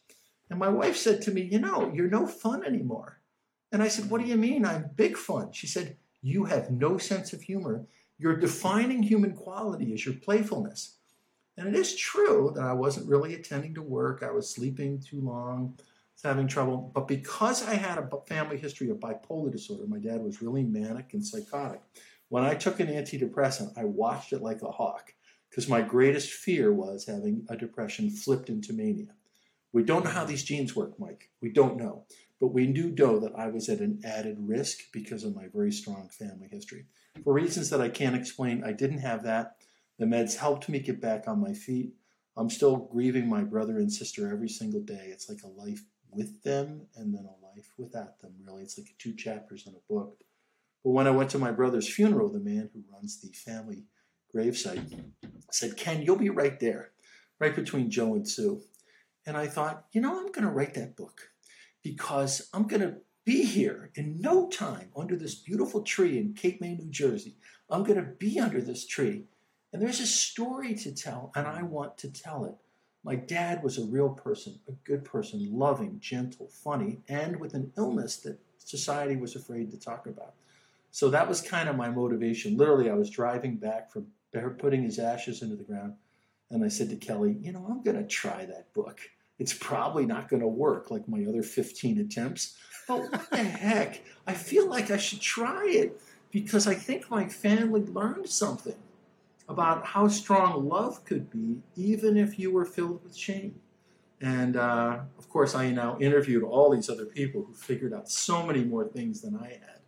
And 0.51 0.59
my 0.59 0.69
wife 0.69 0.97
said 0.97 1.23
to 1.23 1.31
me, 1.31 1.43
You 1.43 1.59
know, 1.59 1.93
you're 1.95 2.09
no 2.09 2.27
fun 2.27 2.65
anymore. 2.65 3.21
And 3.73 3.83
I 3.83 3.89
said, 3.89 4.11
What 4.11 4.21
do 4.21 4.27
you 4.27 4.37
mean? 4.37 4.65
I'm 4.65 4.91
big 4.95 5.17
fun. 5.17 5.53
She 5.53 5.67
said, 5.67 5.97
You 6.23 6.45
have 6.45 6.71
no 6.71 6.99
sense 6.99 7.33
of 7.33 7.43
humor 7.43 7.87
Your 8.19 8.37
defining 8.37 9.03
human 9.03 9.33
quality 9.33 9.93
is 9.93 10.05
your 10.07 10.15
playfulness. 10.15 10.97
And 11.59 11.69
it 11.69 11.75
is 11.75 11.97
true 11.97 12.53
that 12.55 12.65
I 12.65 12.75
wasn't 12.75 13.09
really 13.09 13.35
attending 13.35 13.75
to 13.75 13.83
work. 13.83 14.23
I 14.23 14.31
was 14.31 14.49
sleeping 14.49 15.01
too 15.01 15.21
long, 15.21 15.79
having 16.23 16.47
trouble. 16.47 16.91
But 16.95 17.09
because 17.09 17.67
I 17.67 17.75
had 17.75 17.99
a 17.99 18.09
family 18.27 18.59
history 18.59 18.91
of 18.91 18.99
bipolar 18.99 19.51
disorder, 19.51 19.87
my 19.87 19.99
dad 19.99 20.21
was 20.21 20.43
really 20.43 20.65
manic 20.65 21.15
and 21.15 21.25
psychotic. 21.25 21.81
When 22.29 22.45
I 22.45 22.55
took 22.55 22.81
an 22.81 22.89
antidepressant, 22.89 23.79
I 23.79 23.85
watched 23.85 24.33
it 24.33 24.43
like 24.43 24.63
a 24.63 24.71
hawk 24.71 25.13
because 25.51 25.69
my 25.69 25.83
greatest 25.83 26.31
fear 26.33 26.73
was 26.73 27.07
having 27.07 27.47
a 27.49 27.57
depression 27.57 28.11
flipped 28.11 28.49
into 28.49 28.73
mania. 28.73 29.15
We 29.73 29.83
don't 29.83 30.05
know 30.05 30.11
how 30.11 30.25
these 30.25 30.45
genes 30.45 30.75
work, 30.75 30.99
Mike. 30.99 31.31
We 31.43 31.51
don't 31.51 31.77
know. 31.77 32.05
But 32.41 32.49
we 32.49 32.67
do 32.67 32.91
know 32.91 33.19
that 33.21 33.35
I 33.35 33.49
was 33.49 33.69
at 33.69 33.81
an 33.81 34.01
added 34.05 34.37
risk 34.39 34.79
because 34.93 35.25
of 35.25 35.35
my 35.35 35.49
very 35.53 35.73
strong 35.73 36.09
family 36.11 36.49
history. 36.51 36.87
For 37.25 37.33
reasons 37.33 37.71
that 37.71 37.81
I 37.81 37.89
can't 37.89 38.17
explain, 38.17 38.63
I 38.65 38.73
didn't 38.73 38.99
have 38.99 39.25
that. 39.25 39.57
The 39.99 40.05
meds 40.05 40.37
helped 40.37 40.69
me 40.69 40.79
get 40.79 41.01
back 41.01 41.27
on 41.27 41.41
my 41.41 41.55
feet. 41.55 41.95
I'm 42.37 42.51
still 42.51 42.77
grieving 42.77 43.29
my 43.29 43.43
brother 43.43 43.79
and 43.79 43.91
sister 43.91 44.31
every 44.31 44.49
single 44.49 44.83
day. 44.83 45.09
It's 45.11 45.29
like 45.29 45.43
a 45.43 45.49
life 45.49 45.83
with 46.11 46.43
them 46.43 46.87
and 46.95 47.15
then 47.15 47.25
a 47.25 47.47
life 47.47 47.73
without 47.79 48.21
them, 48.21 48.35
really. 48.45 48.63
It's 48.63 48.77
like 48.77 48.95
two 48.99 49.15
chapters 49.15 49.67
in 49.67 49.75
a 49.75 49.93
book. 49.93 50.19
But 50.85 50.91
when 50.91 51.07
I 51.07 51.13
went 51.13 51.31
to 51.31 51.39
my 51.39 51.51
brother's 51.51 51.93
funeral, 51.93 52.31
the 52.31 52.39
man 52.39 52.71
who 52.73 52.85
runs 52.93 53.21
the 53.21 53.33
family 53.33 53.85
gravesite 54.37 55.05
said, 55.51 55.77
Ken, 55.77 56.03
you'll 56.03 56.17
be 56.17 56.31
right 56.31 56.61
there, 56.61 56.91
right 57.41 57.55
between 57.55 57.91
Joe 57.91 58.15
and 58.15 58.29
Sue. 58.29 58.61
And 59.25 59.37
I 59.37 59.47
thought, 59.47 59.87
you 59.93 60.01
know, 60.01 60.19
I'm 60.19 60.31
going 60.33 60.47
to 60.47 60.51
write 60.53 60.75
that 60.75 60.97
book 60.97 61.31
because 61.83 62.49
I'm 62.53 62.67
going 62.67 62.83
to 62.83 62.97
be 63.25 63.45
here 63.45 63.91
in 63.95 64.21
no 64.21 64.49
time 64.49 64.91
under 64.97 65.17
this 65.17 65.35
beautiful 65.35 65.83
tree 65.83 66.19
in 66.19 66.35
Cape 66.35 66.61
May, 66.61 66.75
New 66.75 66.91
Jersey. 66.91 67.37
I'm 67.69 67.83
going 67.83 67.99
to 67.99 68.11
be 68.11 68.39
under 68.39 68.61
this 68.61 68.87
tree. 68.87 69.25
And 69.73 69.83
there's 69.83 70.01
a 70.01 70.07
story 70.07 70.75
to 70.77 70.95
tell, 70.95 71.33
and 71.35 71.47
I 71.47 71.63
want 71.63 71.99
to 71.99 72.09
tell 72.09 72.45
it. 72.45 72.55
My 73.03 73.17
dad 73.17 73.63
was 73.63 73.79
a 73.79 73.85
real 73.85 74.11
person, 74.11 74.59
a 74.69 74.73
good 74.85 75.05
person, 75.05 75.49
loving, 75.53 75.99
gentle, 76.01 76.49
funny, 76.49 77.01
and 77.09 77.39
with 77.39 77.55
an 77.55 77.73
illness 77.77 78.17
that 78.19 78.39
society 78.59 79.17
was 79.17 79.37
afraid 79.37 79.71
to 79.71 79.79
talk 79.79 80.07
about. 80.07 80.35
So 80.91 81.11
that 81.11 81.29
was 81.29 81.41
kind 81.41 81.69
of 81.69 81.77
my 81.77 81.91
motivation. 81.91 82.57
Literally, 82.57 82.91
I 82.91 82.95
was 82.95 83.11
driving 83.11 83.57
back 83.57 83.93
from 83.93 84.07
putting 84.59 84.83
his 84.83 84.99
ashes 84.99 85.43
into 85.43 85.57
the 85.57 85.65
ground, 85.65 85.95
and 86.51 86.65
I 86.65 86.69
said 86.69 86.91
to 86.91 86.97
Kelly, 86.97 87.37
You 87.41 87.53
know, 87.53 87.67
I'm 87.69 87.83
going 87.83 87.97
to 87.97 88.07
try 88.07 88.45
that 88.47 88.73
book. 88.73 89.01
It's 89.39 89.53
probably 89.53 90.07
not 90.07 90.29
going 90.29 90.41
to 90.41 90.49
work 90.49 90.91
like 90.91 91.09
my 91.09 91.25
other 91.29 91.43
15 91.43 91.99
attempts. 91.99 92.57
But 92.89 93.01
what 93.01 93.31
the 93.31 93.37
heck? 93.43 94.03
I 94.27 94.33
feel 94.35 94.69
like 94.69 94.91
I 94.91 94.97
should 94.97 95.21
try 95.21 95.67
it 95.69 96.01
because 96.31 96.67
I 96.67 96.75
think 96.75 97.11
my 97.11 97.29
family 97.29 97.83
learned 97.83 98.29
something 98.29 98.77
about 99.49 99.87
how 99.87 100.09
strong 100.09 100.69
love 100.69 101.05
could 101.05 101.31
be, 101.31 101.59
even 101.77 102.17
if 102.17 102.39
you 102.39 102.51
were 102.51 102.65
filled 102.65 103.03
with 103.05 103.17
shame. 103.17 103.57
And 104.21 104.57
uh, 104.57 105.01
of 105.19 105.29
course, 105.29 105.55
I 105.55 105.71
now 105.71 105.99
interviewed 106.01 106.43
all 106.43 106.71
these 106.71 106.89
other 106.89 107.05
people 107.05 107.45
who 107.45 107.53
figured 107.53 107.93
out 107.93 108.09
so 108.09 108.45
many 108.47 108.65
more 108.65 108.87
things 108.87 109.21
than 109.21 109.37
I 109.37 109.49
had. 109.49 109.81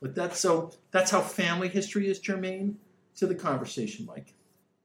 But 0.00 0.14
that's 0.14 0.40
so 0.40 0.72
that's 0.90 1.10
how 1.10 1.20
family 1.20 1.68
history 1.68 2.08
is 2.08 2.18
germane 2.18 2.76
to 3.16 3.26
the 3.26 3.34
conversation, 3.34 4.06
Mike. 4.06 4.34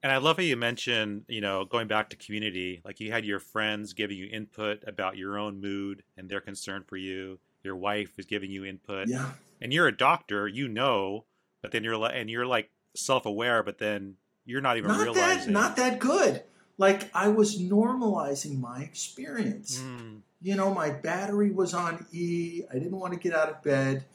And 0.03 0.11
I 0.11 0.17
love 0.17 0.37
how 0.37 0.43
you 0.43 0.55
mentioned, 0.55 1.23
you 1.27 1.41
know, 1.41 1.65
going 1.65 1.87
back 1.87 2.09
to 2.11 2.15
community, 2.15 2.81
like 2.85 2.99
you 2.99 3.11
had 3.11 3.25
your 3.25 3.39
friends 3.39 3.93
giving 3.93 4.17
you 4.17 4.27
input 4.31 4.83
about 4.85 5.17
your 5.17 5.37
own 5.37 5.59
mood 5.59 6.03
and 6.15 6.29
their 6.29 6.39
concern 6.39 6.83
for 6.87 6.97
you. 6.97 7.39
Your 7.63 7.75
wife 7.75 8.11
is 8.17 8.25
giving 8.25 8.51
you 8.51 8.63
input. 8.63 9.07
Yeah. 9.07 9.31
And 9.59 9.73
you're 9.73 9.87
a 9.87 9.97
doctor, 9.97 10.47
you 10.47 10.67
know, 10.67 11.25
but 11.61 11.71
then 11.71 11.83
you're 11.83 11.97
like, 11.97 12.13
and 12.15 12.29
you're 12.29 12.45
like 12.45 12.69
self-aware, 12.95 13.63
but 13.63 13.79
then 13.79 14.15
you're 14.45 14.61
not 14.61 14.77
even 14.77 14.91
not 14.91 15.01
realizing. 15.01 15.51
That, 15.51 15.59
not 15.59 15.75
that 15.77 15.99
good. 15.99 16.43
Like 16.77 17.09
I 17.13 17.29
was 17.29 17.59
normalizing 17.59 18.59
my 18.59 18.81
experience. 18.81 19.79
Mm. 19.79 20.21
You 20.43 20.55
know, 20.55 20.71
my 20.73 20.91
battery 20.91 21.49
was 21.49 21.73
on 21.73 22.05
E. 22.13 22.61
I 22.69 22.75
didn't 22.75 22.97
want 22.99 23.13
to 23.13 23.19
get 23.19 23.33
out 23.33 23.49
of 23.49 23.63
bed. 23.63 24.05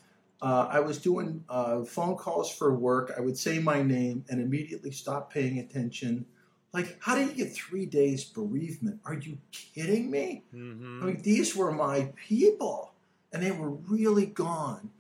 Uh, 0.43 0.67
I 0.69 0.81
was 0.81 0.99
doing 0.99 1.45
uh, 1.49 1.85
phone 1.85 2.17
calls 2.17 2.51
for 2.53 2.75
work. 2.75 3.13
I 3.17 3.21
would 3.21 3.39
say 3.39 3.61
my 3.61 3.81
name 3.81 4.25
and 4.29 4.41
immediately 4.41 4.91
stop 4.91 5.33
paying 5.33 5.61
attention. 5.61 6.27
Like, 6.73 6.97
how 7.01 7.15
do 7.15 7.23
you 7.23 7.33
get 7.33 7.55
three 7.55 7.87
days 7.87 8.25
bereavement? 8.25 9.01
Are 9.05 9.15
you 9.15 9.39
kidding 9.53 10.11
me? 10.11 10.43
Mm-hmm. 10.53 11.01
I 11.01 11.07
mean, 11.07 11.23
these 11.23 11.55
were 11.55 11.71
my 11.71 12.13
people, 12.17 12.93
and 13.33 13.41
they 13.41 13.53
were 13.53 13.71
really 13.71 14.27
gone. 14.27 14.91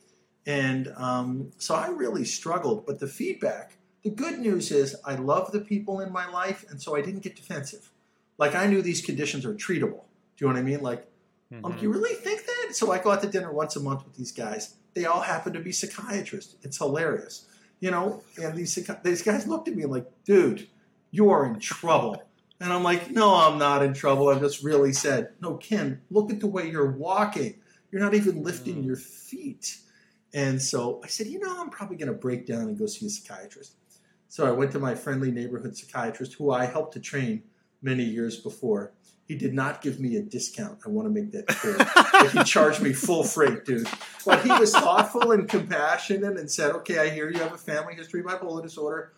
And 0.46 0.92
um, 0.96 1.50
so 1.58 1.74
I 1.74 1.88
really 1.88 2.24
struggled. 2.24 2.86
But 2.86 3.00
the 3.00 3.08
feedback, 3.08 3.78
the 4.04 4.10
good 4.10 4.38
news 4.38 4.70
is 4.70 4.94
I 5.04 5.16
love 5.16 5.50
the 5.50 5.60
people 5.60 5.98
in 5.98 6.12
my 6.12 6.30
life, 6.30 6.64
and 6.70 6.80
so 6.80 6.94
I 6.94 7.02
didn't 7.02 7.24
get 7.24 7.34
defensive. 7.34 7.90
Like, 8.38 8.54
I 8.54 8.66
knew 8.66 8.80
these 8.80 9.04
conditions 9.04 9.44
are 9.44 9.54
treatable. 9.54 10.04
Do 10.36 10.44
you 10.44 10.46
know 10.46 10.52
what 10.54 10.60
I 10.60 10.62
mean? 10.62 10.82
Like, 10.82 11.08
mm-hmm. 11.52 11.64
um, 11.64 11.76
do 11.76 11.82
you 11.82 11.92
really 11.92 12.14
think 12.14 12.41
So 12.74 12.92
I 12.92 12.98
go 12.98 13.10
out 13.10 13.22
to 13.22 13.28
dinner 13.28 13.52
once 13.52 13.76
a 13.76 13.80
month 13.80 14.04
with 14.04 14.16
these 14.16 14.32
guys 14.32 14.74
they 14.94 15.04
all 15.06 15.20
happen 15.20 15.52
to 15.54 15.60
be 15.60 15.72
psychiatrists. 15.72 16.56
It's 16.62 16.78
hilarious, 16.78 17.46
you 17.80 17.90
know. 17.90 18.22
And 18.40 18.56
these 18.56 18.74
these 19.02 19.22
guys 19.22 19.46
looked 19.46 19.68
at 19.68 19.76
me 19.76 19.86
like, 19.86 20.06
"Dude, 20.24 20.68
you 21.10 21.30
are 21.30 21.46
in 21.46 21.58
trouble." 21.60 22.22
And 22.60 22.72
I'm 22.72 22.82
like, 22.82 23.10
"No, 23.10 23.34
I'm 23.34 23.58
not 23.58 23.82
in 23.82 23.94
trouble. 23.94 24.28
I'm 24.28 24.40
just 24.40 24.62
really 24.62 24.92
said, 24.92 25.30
no, 25.40 25.56
Ken, 25.56 26.00
look 26.10 26.30
at 26.30 26.40
the 26.40 26.46
way 26.46 26.70
you're 26.70 26.92
walking. 26.92 27.56
You're 27.90 28.02
not 28.02 28.14
even 28.14 28.42
lifting 28.42 28.82
mm. 28.82 28.86
your 28.86 28.96
feet." 28.96 29.78
And 30.34 30.60
so 30.60 31.00
I 31.02 31.08
said, 31.08 31.26
"You 31.26 31.40
know, 31.40 31.60
I'm 31.60 31.70
probably 31.70 31.96
going 31.96 32.12
to 32.12 32.18
break 32.18 32.46
down 32.46 32.62
and 32.62 32.78
go 32.78 32.86
see 32.86 33.06
a 33.06 33.10
psychiatrist." 33.10 33.74
So 34.28 34.46
I 34.46 34.50
went 34.50 34.72
to 34.72 34.78
my 34.78 34.94
friendly 34.94 35.30
neighborhood 35.30 35.76
psychiatrist, 35.76 36.34
who 36.34 36.50
I 36.50 36.64
helped 36.64 36.94
to 36.94 37.00
train 37.00 37.42
many 37.82 38.04
years 38.04 38.38
before. 38.38 38.92
He 39.32 39.38
did 39.38 39.54
not 39.54 39.80
give 39.80 39.98
me 39.98 40.16
a 40.16 40.20
discount. 40.20 40.80
I 40.84 40.90
want 40.90 41.06
to 41.06 41.10
make 41.10 41.32
that 41.32 41.46
clear. 41.46 41.78
he 42.28 42.44
charged 42.44 42.82
me 42.82 42.92
full 42.92 43.24
freight, 43.24 43.64
dude. 43.64 43.88
But 44.26 44.42
he 44.42 44.50
was 44.50 44.74
thoughtful 44.74 45.32
and 45.32 45.48
compassionate 45.48 46.36
and 46.36 46.50
said, 46.50 46.72
okay, 46.72 46.98
I 46.98 47.08
hear 47.08 47.30
you 47.30 47.38
have 47.38 47.54
a 47.54 47.56
family 47.56 47.94
history 47.94 48.20
of 48.20 48.26
bipolar 48.26 48.62
disorder. 48.62 49.14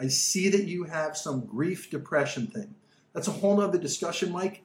I 0.00 0.08
see 0.08 0.48
that 0.48 0.64
you 0.64 0.82
have 0.82 1.16
some 1.16 1.46
grief 1.46 1.92
depression 1.92 2.48
thing. 2.48 2.74
That's 3.12 3.28
a 3.28 3.30
whole 3.30 3.56
nother 3.56 3.78
discussion, 3.78 4.32
Mike. 4.32 4.62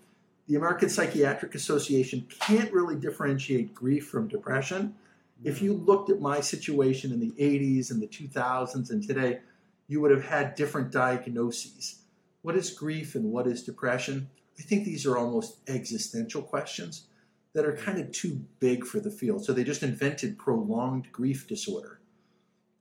The 0.47 0.55
American 0.55 0.89
Psychiatric 0.89 1.53
Association 1.53 2.25
can't 2.39 2.73
really 2.73 2.95
differentiate 2.95 3.75
grief 3.75 4.07
from 4.07 4.27
depression. 4.27 4.95
If 5.43 5.62
you 5.62 5.73
looked 5.73 6.10
at 6.10 6.21
my 6.21 6.39
situation 6.39 7.12
in 7.12 7.19
the 7.19 7.33
80s 7.39 7.91
and 7.91 8.01
the 8.01 8.07
2000s 8.07 8.89
and 8.89 9.07
today, 9.07 9.41
you 9.88 10.01
would 10.01 10.10
have 10.10 10.25
had 10.25 10.55
different 10.55 10.91
diagnoses. 10.91 11.99
What 12.41 12.55
is 12.55 12.71
grief 12.71 13.13
and 13.13 13.25
what 13.25 13.45
is 13.45 13.62
depression? 13.62 14.31
I 14.60 14.63
think 14.63 14.86
these 14.86 15.06
are 15.06 15.17
almost 15.17 15.60
existential 15.67 16.41
questions 16.41 17.08
that 17.54 17.65
are 17.65 17.76
kind 17.76 18.00
of 18.00 18.12
too 18.12 18.41
big 18.60 18.86
for 18.86 19.00
the 19.00 19.12
field. 19.12 19.43
So 19.43 19.54
they 19.54 19.63
just 19.63 19.84
invented 19.84 20.38
prolonged 20.38 21.12
grief 21.12 21.48
disorder, 21.48 22.00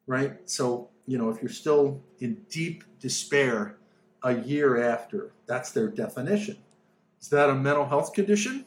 right? 0.07 0.39
So, 0.45 0.91
you 1.07 1.19
know, 1.19 1.29
if 1.31 1.41
you're 1.43 1.51
still 1.51 2.03
in 2.21 2.43
deep 2.51 2.85
despair 3.01 3.77
a 4.23 4.35
year 4.35 4.83
after, 4.83 5.33
that's 5.47 5.71
their 5.73 5.89
definition. 5.89 6.59
Is 7.21 7.29
that 7.29 7.51
a 7.51 7.55
mental 7.55 7.87
health 7.87 8.13
condition? 8.13 8.67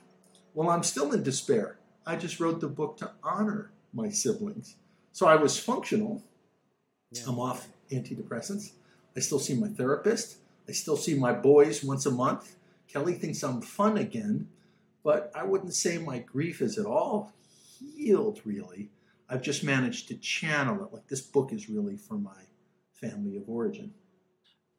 Well, 0.54 0.69
I'm 0.69 0.84
still 0.84 1.12
in 1.12 1.24
despair. 1.24 1.78
I 2.06 2.15
just 2.15 2.39
wrote 2.39 2.60
the 2.60 2.67
book 2.67 2.98
to 2.98 3.12
honor 3.24 3.72
my 3.93 4.10
siblings. 4.10 4.76
So 5.12 5.28
I 5.28 5.36
was 5.36 5.60
functional. 5.60 6.24
Yeah. 7.12 7.24
I'm 7.28 7.39
off 7.39 7.67
antidepressants. 7.91 8.72
I 9.15 9.19
still 9.19 9.39
see 9.39 9.54
my 9.54 9.67
therapist. 9.67 10.38
I 10.67 10.72
still 10.72 10.98
see 10.98 11.13
my 11.13 11.34
boys 11.34 11.84
once 11.84 12.06
a 12.06 12.12
month. 12.12 12.56
Kelly 12.91 13.13
thinks 13.13 13.43
I'm 13.43 13.62
fun 13.62 13.97
again, 13.97 14.47
but 15.04 15.32
I 15.36 15.43
wouldn't 15.43 15.73
say 15.73 15.97
my 15.97 16.19
grief 16.19 16.62
is 16.62 16.78
at 16.78 16.86
all 16.86 17.34
healed, 17.80 18.41
really. 18.43 18.89
I've 19.30 19.43
just 19.43 19.63
managed 19.63 20.08
to 20.08 20.17
channel 20.17 20.84
it. 20.84 20.91
Like 20.91 21.08
this 21.08 21.21
book 21.21 21.54
is 21.54 21.69
really 21.69 21.95
for 21.95 22.15
my 22.15 22.41
family 22.93 23.38
of 23.38 23.47
origin. 23.47 23.93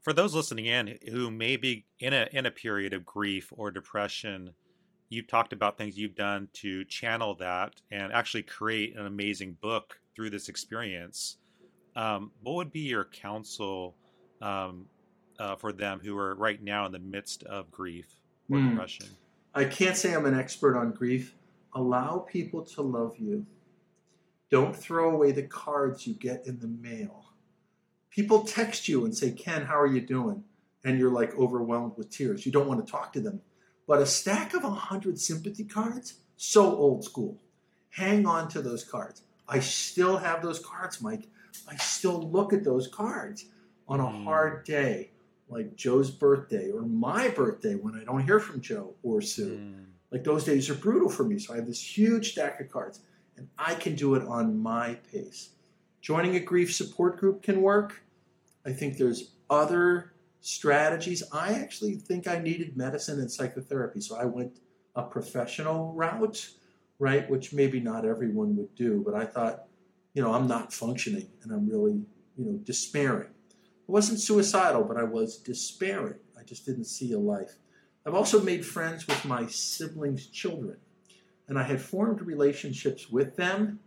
For 0.03 0.12
those 0.12 0.35
listening 0.35 0.66
in 0.66 0.99
who 1.11 1.31
may 1.31 1.57
be 1.57 1.87
in 1.99 2.12
a 2.12 2.27
in 2.33 2.46
a 2.46 2.51
period 2.51 2.94
of 2.94 3.05
grief 3.05 3.53
or 3.57 3.70
depression, 3.70 4.55
you've 5.09 5.29
talked 5.29 5.53
about 5.53 5.79
things 5.79 5.96
you've 5.96 6.16
done 6.16 6.49
to 6.55 6.85
channel 6.87 7.35
that 7.37 7.75
and 7.90 8.12
actually 8.12 8.42
create 8.42 8.96
an 8.96 9.07
amazing 9.07 9.57
book 9.61 10.01
through 10.16 10.31
this 10.31 10.49
experience. 10.49 11.37
Um, 11.94 12.33
what 12.42 12.55
would 12.55 12.73
be 12.73 12.81
your 12.81 13.05
counsel 13.05 13.94
um, 14.40 14.87
uh, 15.40 15.57
for 15.57 15.72
them 15.72 16.00
who 16.05 16.16
are 16.18 16.35
right 16.35 16.62
now 16.62 16.85
in 16.85 16.92
the 16.92 16.98
midst 16.98 17.42
of 17.44 17.70
grief 17.70 18.07
or 18.50 18.59
mm. 18.59 18.70
depression? 18.70 19.07
I 19.55 19.64
can't 19.64 19.96
say 19.96 20.14
I'm 20.14 20.26
an 20.26 20.38
expert 20.38 20.76
on 20.76 20.92
grief. 20.92 21.35
Allow 21.74 22.26
people 22.31 22.62
to 22.62 22.83
love 22.83 23.16
you. 23.18 23.46
Don't 24.50 24.76
throw 24.76 25.11
away 25.11 25.33
the 25.33 25.44
cards 25.44 26.07
you 26.07 26.14
get 26.14 26.46
in 26.46 26.59
the 26.61 26.68
mail. 26.68 27.24
People 28.11 28.42
text 28.42 28.87
you 28.87 29.05
and 29.05 29.16
say, 29.16 29.31
Ken, 29.31 29.64
how 29.64 29.81
are 29.81 29.87
you 29.87 30.00
doing? 30.00 30.44
And 30.85 30.98
you're 30.98 31.12
like 31.12 31.37
overwhelmed 31.38 31.92
with 31.96 32.11
tears. 32.11 32.44
You 32.44 32.53
don't 32.53 32.68
want 32.68 32.85
to 32.85 32.90
talk 32.90 33.12
to 33.14 33.20
them. 33.20 33.40
But 33.87 34.03
a 34.03 34.07
stack 34.07 34.55
of 34.55 34.62
100 34.62 35.18
sympathy 35.18 35.64
cards, 35.64 36.14
so 36.37 36.76
old 36.76 37.05
school. 37.05 37.40
Hang 37.90 38.26
on 38.26 38.48
to 38.48 38.62
those 38.62 38.85
cards. 38.85 39.22
I 39.48 39.61
still 39.61 40.18
have 40.18 40.42
those 40.42 40.59
cards, 40.59 41.00
Mike. 41.00 41.29
I 41.68 41.76
still 41.76 42.20
look 42.31 42.53
at 42.53 42.64
those 42.64 42.88
cards 42.88 43.46
on 43.88 44.00
a 44.00 44.05
Mm. 44.05 44.24
hard 44.24 44.64
day, 44.64 45.11
like 45.50 45.74
Joe's 45.76 46.10
birthday 46.10 46.70
or 46.70 46.82
my 46.82 47.28
birthday 47.28 47.74
when 47.74 47.94
I 47.94 48.04
don't 48.04 48.24
hear 48.24 48.40
from 48.40 48.60
Joe 48.60 48.94
or 49.02 49.20
Sue. 49.20 49.58
Mm. 49.58 49.84
Like 50.12 50.24
those 50.24 50.44
days 50.44 50.70
are 50.70 50.74
brutal 50.74 51.10
for 51.10 51.24
me. 51.24 51.38
So 51.38 51.52
I 51.52 51.56
have 51.56 51.66
this 51.66 51.82
huge 51.82 52.32
stack 52.32 52.60
of 52.60 52.70
cards 52.70 53.00
and 53.36 53.48
I 53.58 53.74
can 53.74 53.94
do 53.94 54.14
it 54.14 54.22
on 54.26 54.58
my 54.58 54.98
pace. 55.12 55.50
Joining 56.00 56.36
a 56.36 56.40
grief 56.40 56.74
support 56.74 57.18
group 57.18 57.42
can 57.42 57.62
work. 57.62 58.02
I 58.64 58.72
think 58.72 58.96
there's 58.96 59.32
other 59.48 60.12
strategies. 60.40 61.22
I 61.32 61.54
actually 61.54 61.94
think 61.94 62.26
I 62.26 62.38
needed 62.38 62.76
medicine 62.76 63.20
and 63.20 63.30
psychotherapy. 63.30 64.00
So 64.00 64.16
I 64.16 64.24
went 64.24 64.60
a 64.94 65.02
professional 65.02 65.92
route, 65.92 66.50
right? 66.98 67.28
Which 67.28 67.52
maybe 67.52 67.80
not 67.80 68.04
everyone 68.04 68.56
would 68.56 68.74
do, 68.74 69.02
but 69.04 69.14
I 69.14 69.24
thought, 69.24 69.64
you 70.14 70.22
know, 70.22 70.32
I'm 70.32 70.46
not 70.46 70.72
functioning 70.72 71.28
and 71.42 71.52
I'm 71.52 71.68
really, 71.68 72.02
you 72.36 72.44
know, 72.44 72.58
despairing. 72.64 73.30
I 73.90 73.92
wasn't 73.92 74.20
suicidal, 74.20 74.85
but 74.85 74.96
I 74.96 75.03
was 75.03 75.37
despairing. 75.37 76.20
I 76.38 76.44
just 76.44 76.64
didn't 76.64 76.85
see 76.85 77.11
a 77.12 77.18
life. 77.18 77.57
I've 78.07 78.14
also 78.14 78.40
made 78.40 78.64
friends 78.64 79.09
with 79.09 79.24
my 79.24 79.48
siblings' 79.48 80.29
children, 80.29 80.76
and 81.48 81.59
I 81.59 81.64
had 81.64 81.81
formed 81.81 82.22
relationships 82.22 83.11
with 83.11 83.35
them. 83.35 83.81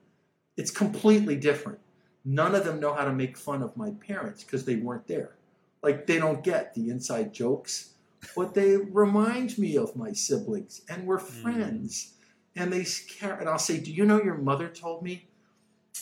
It's 0.57 0.71
completely 0.71 1.37
different. 1.37 1.79
None 2.25 2.53
of 2.53 2.65
them 2.65 2.81
know 2.81 2.93
how 2.93 3.05
to 3.05 3.13
make 3.13 3.37
fun 3.37 3.63
of 3.63 3.77
my 3.77 3.91
parents 4.05 4.43
because 4.43 4.65
they 4.65 4.75
weren't 4.75 5.07
there. 5.07 5.37
Like, 5.81 6.05
they 6.05 6.19
don't 6.19 6.43
get 6.43 6.73
the 6.73 6.89
inside 6.89 7.33
jokes, 7.33 7.93
but 8.35 8.55
they 8.55 8.75
remind 8.75 9.57
me 9.57 9.77
of 9.77 9.95
my 9.95 10.11
siblings, 10.11 10.81
and 10.89 11.07
we're 11.07 11.19
hmm. 11.19 11.41
friends. 11.43 12.15
And 12.57 12.73
they 12.73 12.85
care. 13.07 13.35
And 13.35 13.47
I'll 13.47 13.57
say, 13.57 13.79
Do 13.79 13.91
you 13.91 14.03
know 14.03 14.21
your 14.21 14.37
mother 14.37 14.67
told 14.67 15.01
me, 15.01 15.29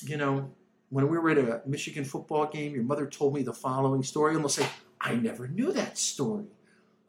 you 0.01 0.17
know, 0.17 0.49
when 0.91 1.07
we 1.07 1.17
were 1.17 1.31
at 1.31 1.37
a 1.37 1.61
Michigan 1.65 2.03
football 2.03 2.45
game, 2.45 2.75
your 2.75 2.83
mother 2.83 3.07
told 3.07 3.33
me 3.33 3.41
the 3.41 3.53
following 3.53 4.03
story? 4.03 4.35
And 4.35 4.41
they'll 4.41 4.49
say, 4.49 4.67
I 4.99 5.15
never 5.15 5.47
knew 5.47 5.71
that 5.71 5.97
story 5.97 6.45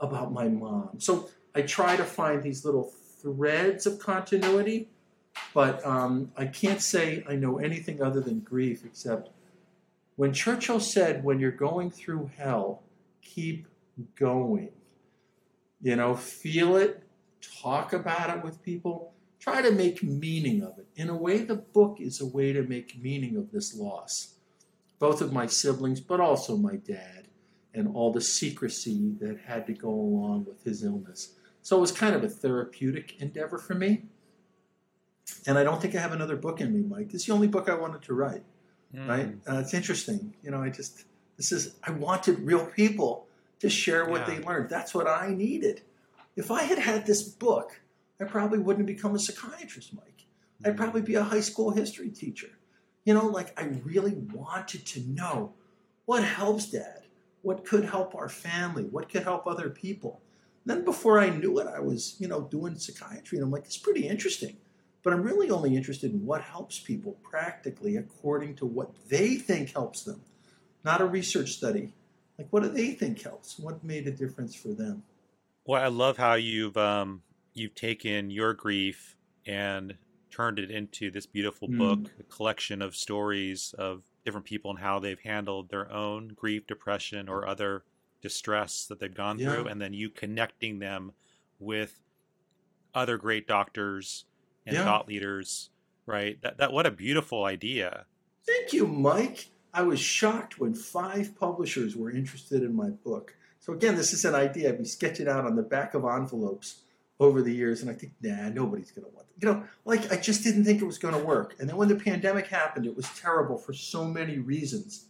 about 0.01 0.33
my 0.33 0.49
mom. 0.49 0.99
So 0.99 1.29
I 1.55 1.63
try 1.63 1.97
to 1.97 2.05
find 2.05 2.43
these 2.43 2.65
little 2.65 2.93
threads 3.21 3.87
of 3.87 3.99
continuity, 3.99 4.89
but 5.53 5.85
um, 5.85 6.33
I 6.37 6.47
can't 6.47 6.81
say 6.81 7.25
I 7.29 7.35
know 7.35 7.59
anything 7.59 8.03
other 8.03 8.21
than 8.21 8.41
grief 8.41 8.85
except 8.85 9.31
when 10.17 10.33
Churchill 10.33 10.81
said, 10.81 11.25
when 11.25 11.41
you're 11.41 11.51
going 11.51 11.91
through 11.91 12.31
hell, 12.37 12.83
keep 13.23 13.67
going. 14.15 14.71
You 15.81 15.97
know, 15.97 16.15
feel 16.15 16.77
it, 16.77 17.03
talk 17.41 17.93
about 17.93 18.37
it 18.37 18.45
with 18.45 18.63
people, 18.63 19.13
try 19.43 19.61
to 19.61 19.73
make 19.73 20.05
meaning 20.05 20.63
of 20.63 20.79
it. 20.79 20.87
In 20.95 21.09
a 21.11 21.17
way, 21.17 21.39
the 21.39 21.57
book 21.57 21.97
is 21.99 22.21
a 22.21 22.27
way 22.27 22.53
to 22.53 22.63
make 22.63 23.03
meaning 23.03 23.37
of 23.37 23.51
this 23.51 23.75
loss, 23.77 24.35
both 25.01 25.21
of 25.21 25.33
my 25.33 25.47
siblings, 25.49 26.01
but 26.01 26.21
also 26.21 26.57
my 26.57 26.77
dad 26.77 27.27
and 27.75 27.89
all 27.93 28.13
the 28.13 28.21
secrecy 28.21 29.15
that 29.19 29.41
had 29.47 29.67
to 29.67 29.73
go 29.73 29.89
along 29.91 30.45
with 30.45 30.63
his 30.63 30.85
illness. 30.85 31.33
So 31.61 31.77
it 31.77 31.81
was 31.81 31.91
kind 31.91 32.15
of 32.15 32.23
a 32.23 32.29
therapeutic 32.29 33.21
endeavor 33.21 33.59
for 33.59 33.75
me. 33.75 34.05
And 35.45 35.59
I 35.59 35.65
don't 35.65 35.83
think 35.83 35.97
I 35.97 36.01
have 36.01 36.13
another 36.13 36.37
book 36.37 36.61
in 36.61 36.73
me, 36.73 36.83
Mike. 36.83 37.11
This 37.11 37.23
is 37.23 37.27
the 37.27 37.33
only 37.33 37.49
book 37.49 37.69
I 37.69 37.75
wanted 37.75 38.03
to 38.03 38.15
write, 38.15 38.45
Mm. 38.95 39.09
right? 39.09 39.35
Uh, 39.49 39.59
it's 39.61 39.75
interesting. 39.75 40.35
You 40.45 40.53
know, 40.53 40.63
I 40.63 40.69
just, 40.69 41.05
this 41.37 41.51
is, 41.51 41.75
I 41.83 41.91
wanted 41.91 42.39
real 42.41 42.67
people 42.67 43.27
to 43.59 43.69
share 43.69 44.05
what 44.09 44.29
Yeah. 44.29 44.37
they 44.39 44.45
learned. 44.45 44.69
That's 44.71 44.95
what 44.95 45.09
I 45.09 45.35
needed. 45.35 45.81
If 46.37 46.51
I 46.51 46.63
had 46.65 46.79
had 46.79 47.07
this 47.07 47.23
book, 47.23 47.81
I 48.23 48.25
probably 48.25 48.61
wouldn't 48.61 48.87
become 48.87 49.15
a 49.15 49.19
psychiatrist, 49.19 49.95
Mike. 49.95 50.27
I'd 50.65 50.77
probably 50.77 51.03
be 51.03 51.17
a 51.17 51.25
high 51.25 51.41
school 51.41 51.73
history 51.73 52.09
teacher. 52.11 52.51
You 53.05 53.15
know, 53.15 53.27
like 53.27 53.59
I 53.61 53.65
really 53.85 54.15
wanted 54.33 54.87
to 54.87 55.01
know 55.01 55.55
what 56.05 56.23
helps 56.23 56.67
dad, 56.67 57.03
what 57.43 57.65
could 57.65 57.85
help 57.85 58.15
our 58.15 58.29
family, 58.29 58.85
what 58.85 59.09
could 59.09 59.25
help 59.25 59.47
other 59.47 59.71
people. 59.71 60.21
Then 60.65 60.85
before 60.85 61.19
I 61.19 61.31
knew 61.31 61.59
it, 61.59 61.67
I 61.67 61.81
was, 61.81 62.15
you 62.21 62.29
know, 62.29 62.43
doing 62.43 62.79
psychiatry 62.79 63.39
and 63.39 63.45
I'm 63.45 63.51
like, 63.51 63.65
it's 63.65 63.77
pretty 63.77 64.07
interesting. 64.07 64.57
But 65.03 65.13
I'm 65.13 65.23
really 65.23 65.51
only 65.51 65.75
interested 65.75 66.13
in 66.13 66.25
what 66.25 66.43
helps 66.43 66.79
people 66.79 67.17
practically 67.25 67.97
according 67.97 68.55
to 68.57 68.67
what 68.67 68.95
they 69.09 69.35
think 69.35 69.73
helps 69.73 70.05
them, 70.05 70.21
not 70.85 71.01
a 71.01 71.07
research 71.07 71.51
study. 71.51 71.93
Like, 72.39 72.47
what 72.51 72.63
do 72.63 72.69
they 72.69 72.93
think 72.93 73.21
helps? 73.21 73.59
What 73.59 73.83
made 73.83 74.07
a 74.07 74.13
difference 74.13 74.55
for 74.55 74.69
them? 74.69 75.03
Well, 75.67 75.83
I 75.83 75.89
love 75.89 76.19
how 76.19 76.35
you've 76.35 76.77
um, 76.77 77.23
you've 77.55 77.75
taken 77.75 78.31
your 78.31 78.55
grief 78.55 79.17
and 79.47 79.97
turned 80.31 80.59
it 80.59 80.71
into 80.71 81.11
this 81.11 81.27
beautiful 81.27 81.69
Mm. 81.69 81.79
book, 81.79 82.13
a 82.19 82.23
collection 82.25 82.81
of 82.81 82.97
stories 82.97 83.75
of 83.77 84.05
different 84.25 84.47
people 84.47 84.71
and 84.71 84.81
how 84.81 84.99
they've 84.99 85.21
handled 85.21 85.69
their 85.69 85.91
own 85.93 86.29
grief, 86.29 86.67
depression, 86.67 87.29
or 87.29 87.47
other 87.47 87.85
distress 88.23 88.87
that 88.87 88.99
they've 89.01 89.15
gone 89.15 89.39
Yeah. 89.39 89.53
through, 89.53 89.67
and 89.67 89.81
then 89.81 89.93
you 89.93 90.09
connecting 90.09 90.79
them 90.79 91.13
with 91.59 92.01
other 92.95 93.17
great 93.19 93.47
doctors 93.47 94.25
and 94.65 94.77
Yeah. 94.77 94.85
thought 94.85 95.09
leaders. 95.09 95.71
Right? 96.05 96.41
That 96.43 96.57
that 96.57 96.73
what 96.73 96.85
a 96.87 96.91
beautiful 96.91 97.45
idea. 97.45 98.07
Thank 98.45 98.73
you, 98.73 98.87
Mike. 98.89 99.51
I 99.73 99.83
was 99.83 100.01
shocked 100.01 100.59
when 100.59 100.75
five 100.75 101.37
publishers 101.39 101.95
were 101.97 102.11
interested 102.11 102.63
in 102.65 102.75
my 102.75 102.91
book. 102.91 103.37
So 103.61 103.73
again, 103.73 103.95
this 103.95 104.13
is 104.13 104.25
an 104.25 104.35
idea 104.35 104.69
I'd 104.71 104.79
be 104.79 104.85
sketching 104.85 105.29
out 105.29 105.45
on 105.47 105.55
the 105.55 105.63
back 105.63 105.95
of 105.95 106.05
envelopes 106.05 106.82
over 107.23 107.43
the 107.43 107.53
years, 107.53 107.83
and 107.83 107.91
I 107.91 107.95
think, 107.95 108.13
nah, 108.23 108.49
nobody's 108.49 108.91
going 108.91 109.07
to 109.07 109.15
want 109.15 109.27
it. 109.29 109.43
You 109.43 109.53
know, 109.53 109.65
like 109.85 110.13
I 110.13 110.17
just 110.17 110.45
didn't 110.45 110.65
think 110.65 110.83
it 110.83 110.87
was 110.87 110.99
going 110.99 111.15
to 111.15 111.25
work. 111.25 111.57
And 111.59 111.69
then 111.69 111.77
when 111.77 111.89
the 111.89 111.97
pandemic 111.97 112.47
happened, 112.47 112.87
it 112.87 112.97
was 112.97 113.09
terrible 113.19 113.59
for 113.59 113.73
so 113.73 114.05
many 114.05 114.39
reasons. 114.39 115.07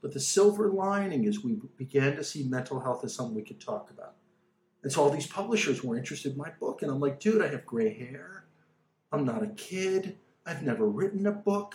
But 0.00 0.12
the 0.12 0.20
silver 0.20 0.68
lining 0.68 1.24
is 1.24 1.42
we 1.42 1.58
began 1.76 2.16
to 2.16 2.24
see 2.24 2.42
mental 2.44 2.80
health 2.80 3.04
as 3.04 3.14
something 3.14 3.34
we 3.34 3.42
could 3.42 3.60
talk 3.60 3.90
about. 3.90 4.14
And 4.82 4.92
so 4.92 5.02
all 5.02 5.10
these 5.10 5.26
publishers 5.26 5.82
were 5.82 5.96
interested 5.96 6.32
in 6.32 6.38
my 6.38 6.50
book, 6.60 6.82
and 6.82 6.90
I'm 6.90 7.00
like, 7.00 7.18
dude, 7.18 7.42
I 7.42 7.48
have 7.48 7.64
gray 7.64 7.92
hair. 7.92 8.44
I'm 9.10 9.24
not 9.24 9.42
a 9.42 9.48
kid. 9.48 10.18
I've 10.44 10.62
never 10.62 10.86
written 10.86 11.26
a 11.26 11.32
book. 11.32 11.74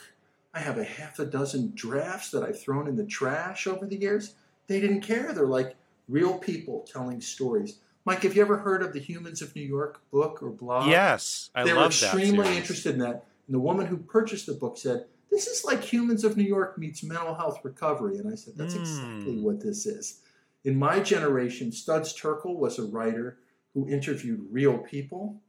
I 0.53 0.59
have 0.59 0.77
a 0.77 0.83
half 0.83 1.17
a 1.19 1.25
dozen 1.25 1.71
drafts 1.73 2.29
that 2.31 2.43
I've 2.43 2.61
thrown 2.61 2.87
in 2.87 2.95
the 2.95 3.05
trash 3.05 3.65
over 3.65 3.85
the 3.85 3.99
years. 3.99 4.35
They 4.67 4.79
didn't 4.79 5.01
care. 5.01 5.33
They're 5.33 5.47
like 5.47 5.75
real 6.07 6.37
people 6.37 6.87
telling 6.91 7.21
stories. 7.21 7.79
Mike, 8.09 8.23
have 8.23 8.35
you 8.35 8.41
ever 8.41 8.57
heard 8.57 8.81
of 8.81 8.91
the 8.91 8.99
Humans 8.99 9.43
of 9.43 9.55
New 9.55 9.61
York 9.61 10.01
book 10.09 10.41
or 10.41 10.49
blog? 10.49 10.87
yes, 10.89 11.51
I 11.53 11.63
they 11.63 11.73
were 11.73 11.81
love 11.81 11.91
that. 11.99 12.15
extremely 12.15 12.43
series. 12.45 12.57
interested 12.57 12.93
in 12.95 12.99
that. 13.01 13.25
And 13.45 13.53
the 13.53 13.59
woman 13.59 13.85
who 13.85 13.97
purchased 13.97 14.47
the 14.47 14.53
book 14.53 14.79
said, 14.79 15.05
This 15.29 15.45
is 15.45 15.63
like 15.63 15.83
Humans 15.83 16.23
of 16.23 16.35
New 16.35 16.43
York 16.43 16.75
meets 16.79 17.03
mental 17.03 17.35
health 17.35 17.59
recovery. 17.63 18.17
And 18.17 18.27
I 18.27 18.33
said, 18.33 18.55
That's 18.57 18.73
Hmm. 18.73 18.79
exactly 18.79 19.37
what 19.37 19.61
this 19.61 19.85
is. 19.85 20.21
In 20.63 20.75
my 20.75 21.01
generation, 21.01 21.71
Studs 21.71 22.19
Terkel 22.19 22.55
was 22.55 22.79
a 22.79 22.83
writer 22.83 23.37
who 23.75 23.87
interviewed 23.87 24.47
real 24.49 24.79
people 24.79 25.39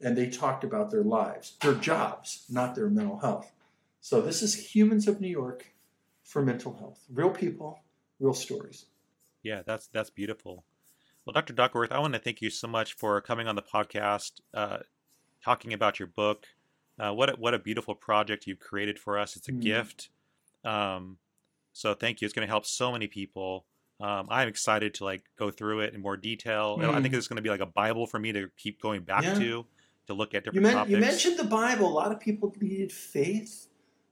and 0.00 0.18
they 0.18 0.28
talked 0.28 0.64
about 0.64 0.90
their 0.90 1.04
lives, 1.04 1.56
their 1.60 1.74
jobs, 1.74 2.44
not 2.50 2.74
their 2.74 2.90
mental 2.90 3.18
health. 3.18 3.52
So 4.00 4.20
this 4.20 4.42
is 4.42 4.74
Humans 4.74 5.06
of 5.06 5.20
New 5.20 5.28
York 5.28 5.72
for 6.24 6.42
mental 6.42 6.74
health. 6.74 7.04
Real 7.08 7.30
people, 7.30 7.78
real 8.18 8.34
stories. 8.34 8.86
Yeah, 9.44 9.62
that's 9.64 9.86
that's 9.86 10.10
beautiful. 10.10 10.64
Well, 11.24 11.32
Dr. 11.32 11.54
Duckworth, 11.54 11.90
I 11.90 11.98
want 12.00 12.12
to 12.14 12.18
thank 12.20 12.42
you 12.42 12.50
so 12.50 12.68
much 12.68 12.94
for 12.94 13.20
coming 13.20 13.48
on 13.48 13.56
the 13.56 13.62
podcast, 13.62 14.32
uh, 14.52 14.78
talking 15.42 15.72
about 15.72 15.98
your 15.98 16.08
book. 16.08 16.46
Uh, 16.98 17.12
what 17.12 17.30
a, 17.30 17.32
what 17.32 17.54
a 17.54 17.58
beautiful 17.58 17.94
project 17.94 18.46
you've 18.46 18.60
created 18.60 18.98
for 18.98 19.18
us. 19.18 19.34
It's 19.36 19.48
a 19.48 19.52
Mm. 19.52 19.60
gift. 19.62 20.10
Um, 20.64 21.18
so 21.72 21.94
thank 21.94 22.20
you. 22.20 22.26
It's 22.26 22.34
going 22.34 22.46
to 22.46 22.50
help 22.50 22.66
so 22.66 22.92
many 22.92 23.06
people. 23.06 23.64
Um, 24.00 24.26
I'm 24.28 24.48
excited 24.48 24.92
to 24.94 25.04
like 25.04 25.22
go 25.38 25.50
through 25.50 25.80
it 25.80 25.94
in 25.94 26.02
more 26.02 26.16
detail. 26.16 26.78
And 26.80 26.90
I 26.90 26.98
Mm. 26.98 27.02
think 27.02 27.14
it's 27.14 27.26
going 27.28 27.36
to 27.36 27.42
be 27.42 27.48
like 27.48 27.60
a 27.60 27.66
Bible 27.66 28.06
for 28.06 28.18
me 28.18 28.32
to 28.32 28.50
keep 28.58 28.80
going 28.80 29.02
back 29.02 29.22
Yeah. 29.22 29.34
to 29.38 29.66
to 30.06 30.12
look 30.12 30.34
at 30.34 30.44
You, 30.44 30.52
different 30.52 30.74
topics. 30.74 30.90
you 30.90 30.98
mentioned 30.98 31.38
the 31.38 31.44
Bible. 31.44 31.88
A 31.88 31.90
lot 31.90 32.12
of 32.12 32.20
people 32.20 32.54
needed 32.60 32.92
faith 32.92 33.68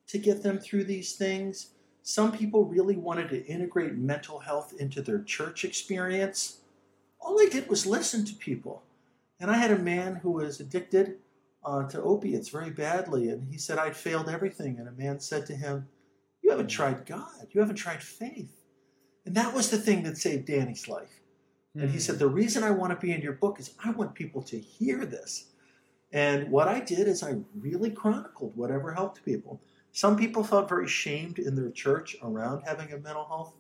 to 0.07 0.17
get 0.19 0.43
them 0.43 0.59
through 0.59 0.85
these 0.85 1.15
things. 1.17 1.75
Some 2.03 2.33
people 2.33 2.65
really 2.65 2.97
wanted 2.97 3.29
to 3.29 3.45
integrate 3.45 3.93
mental 3.97 4.39
health 4.39 4.73
into 4.81 5.03
their 5.03 5.23
church 5.23 5.67
experience. 5.67 6.62
All 7.23 7.41
I 7.41 7.49
did 7.51 7.69
was 7.69 7.87
listen 7.87 8.25
to 8.27 8.35
people. 8.35 8.83
And 9.41 9.51
I 9.51 9.55
had 9.57 9.71
a 9.71 9.79
man 9.79 10.17
who 10.17 10.33
was 10.33 10.61
addicted 10.61 11.17
uh, 11.65 11.85
to 11.89 12.03
opiates 12.03 12.49
very 12.49 12.71
badly, 12.71 13.29
and 13.29 13.49
he 13.51 13.59
said, 13.59 13.79
I'd 13.79 13.97
failed 13.97 14.29
everything. 14.29 14.79
And 14.79 14.89
a 14.89 14.93
man 14.93 15.21
said 15.21 15.47
to 15.47 15.55
him, 15.57 15.89
You 16.43 16.51
haven't 16.51 16.69
tried 16.69 17.07
God, 17.07 17.49
you 17.51 17.61
haven't 17.61 17.77
tried 17.77 18.03
faith. 18.03 18.63
And 19.25 19.35
that 19.37 19.55
was 19.55 19.71
the 19.71 19.79
thing 19.79 20.03
that 20.03 20.19
saved 20.19 20.47
Danny's 20.47 20.89
life. 20.89 21.21
And 21.75 21.85
he 21.91 21.97
Hmm. 21.97 22.01
said, 22.01 22.19
The 22.19 22.29
reason 22.29 22.65
I 22.65 22.71
want 22.71 22.93
to 22.93 23.07
be 23.07 23.13
in 23.13 23.23
your 23.23 23.35
book 23.35 23.61
is 23.61 23.75
I 23.85 23.91
want 23.93 24.15
people 24.15 24.43
to 24.43 24.59
hear 24.59 25.07
this. 25.07 25.47
And 26.13 26.51
what 26.51 26.69
I 26.69 26.81
did 26.81 27.09
is 27.09 27.23
I 27.23 27.37
really 27.59 27.91
chronicled 27.91 28.57
whatever 28.57 28.93
helped 28.93 29.25
people. 29.25 29.61
Some 29.93 30.17
people 30.17 30.45
felt 30.45 30.69
very 30.69 30.89
shamed 30.89 31.39
in 31.39 31.55
their 31.55 31.71
church 31.71 32.17
around 32.23 32.63
having 32.63 32.93
a 32.93 32.99
mental 32.99 33.25
health 33.25 33.55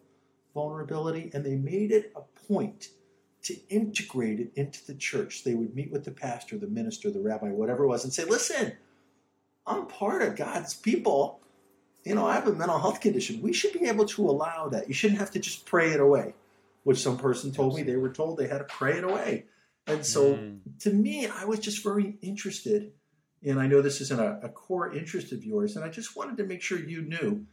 vulnerability, 0.54 1.30
and 1.32 1.44
they 1.44 1.56
made 1.56 1.92
it 1.92 2.12
a 2.16 2.22
point 2.46 2.90
to 3.44 3.56
integrate 3.68 4.40
it 4.40 4.52
into 4.54 4.84
the 4.86 4.94
church. 4.94 5.44
They 5.44 5.54
would 5.54 5.74
meet 5.74 5.90
with 5.90 6.04
the 6.04 6.10
pastor, 6.10 6.58
the 6.58 6.68
minister, 6.68 7.10
the 7.10 7.20
rabbi, 7.20 7.48
whatever 7.48 7.84
it 7.84 7.88
was, 7.88 8.04
and 8.04 8.12
say, 8.12 8.24
Listen, 8.24 8.72
I'm 9.66 9.86
part 9.86 10.22
of 10.22 10.36
God's 10.36 10.74
people. 10.74 11.40
you 12.04 12.14
know, 12.14 12.26
I 12.26 12.34
have 12.34 12.48
a 12.48 12.52
mental 12.52 12.78
health 12.78 13.00
condition. 13.00 13.42
We 13.42 13.52
should 13.52 13.72
be 13.72 13.86
able 13.86 14.06
to 14.06 14.28
allow 14.28 14.68
that. 14.68 14.88
You 14.88 14.94
shouldn't 14.94 15.20
have 15.20 15.30
to 15.32 15.38
just 15.38 15.66
pray 15.66 15.92
it 15.92 16.00
away, 16.00 16.34
which 16.84 16.98
some 16.98 17.16
person 17.16 17.52
told 17.52 17.76
me 17.76 17.82
they 17.82 17.96
were 17.96 18.12
told 18.12 18.38
they 18.38 18.48
had 18.48 18.58
to 18.58 18.64
pray 18.64 18.98
it 18.98 19.04
away. 19.04 19.44
And 19.86 20.04
so 20.04 20.34
mm. 20.34 20.58
to 20.80 20.92
me, 20.92 21.26
I 21.26 21.44
was 21.44 21.58
just 21.60 21.82
very 21.82 22.16
interested. 22.22 22.92
And 23.44 23.60
I 23.60 23.66
know 23.66 23.82
this 23.82 24.00
isn't 24.00 24.20
a, 24.20 24.40
a 24.42 24.48
core 24.48 24.92
interest 24.92 25.32
of 25.32 25.44
yours. 25.44 25.76
And 25.76 25.84
I 25.84 25.88
just 25.88 26.16
wanted 26.16 26.36
to 26.36 26.44
make 26.44 26.62
sure 26.62 26.78
you 26.78 27.02
knew 27.02 27.44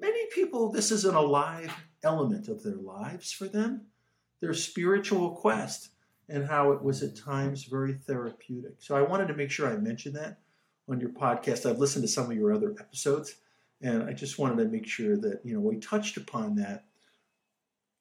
many 0.00 0.26
people, 0.32 0.70
this 0.70 0.90
is 0.90 1.04
an 1.04 1.14
alive 1.14 1.74
element 2.02 2.48
of 2.48 2.62
their 2.62 2.76
lives 2.76 3.32
for 3.32 3.46
them, 3.46 3.82
their 4.40 4.54
spiritual 4.54 5.30
quest, 5.30 5.90
and 6.28 6.46
how 6.46 6.72
it 6.72 6.82
was 6.82 7.02
at 7.02 7.16
times 7.16 7.64
very 7.64 7.94
therapeutic. 7.94 8.74
So 8.78 8.94
I 8.94 9.02
wanted 9.02 9.28
to 9.28 9.34
make 9.34 9.50
sure 9.50 9.66
I 9.66 9.76
mentioned 9.76 10.16
that 10.16 10.38
on 10.88 11.00
your 11.00 11.10
podcast. 11.10 11.68
I've 11.68 11.78
listened 11.78 12.04
to 12.04 12.08
some 12.08 12.30
of 12.30 12.36
your 12.36 12.52
other 12.52 12.74
episodes, 12.78 13.36
and 13.80 14.02
I 14.02 14.12
just 14.12 14.38
wanted 14.38 14.62
to 14.62 14.68
make 14.68 14.86
sure 14.86 15.16
that, 15.16 15.40
you 15.44 15.54
know, 15.54 15.60
we 15.60 15.78
touched 15.78 16.16
upon 16.16 16.56
that. 16.56 16.84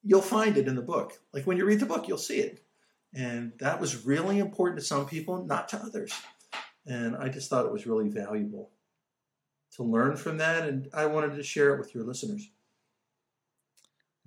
You'll 0.04 0.22
find 0.22 0.58
it 0.58 0.68
in 0.68 0.76
the 0.76 0.82
book. 0.82 1.20
Like 1.34 1.48
when 1.48 1.58
you 1.58 1.66
read 1.66 1.80
the 1.80 1.86
book, 1.86 2.08
you'll 2.08 2.18
see 2.18 2.40
it. 2.40 2.64
And 3.14 3.54
that 3.60 3.80
was 3.80 4.06
really 4.06 4.40
important 4.40 4.80
to 4.80 4.86
some 4.86 5.06
people, 5.06 5.46
not 5.46 5.70
to 5.70 5.78
others. 5.78 6.14
And 6.86 7.16
I 7.16 7.30
just 7.30 7.50
thought 7.50 7.66
it 7.66 7.72
was 7.72 7.88
really 7.88 8.10
valuable 8.10 8.72
to 9.76 9.84
learn 9.84 10.18
from 10.18 10.38
that. 10.38 10.68
And 10.68 10.90
I 10.94 11.06
wanted 11.06 11.36
to 11.36 11.44
share 11.44 11.74
it 11.74 11.80
with 11.80 11.96
your 11.96 12.04
listeners. 12.04 12.50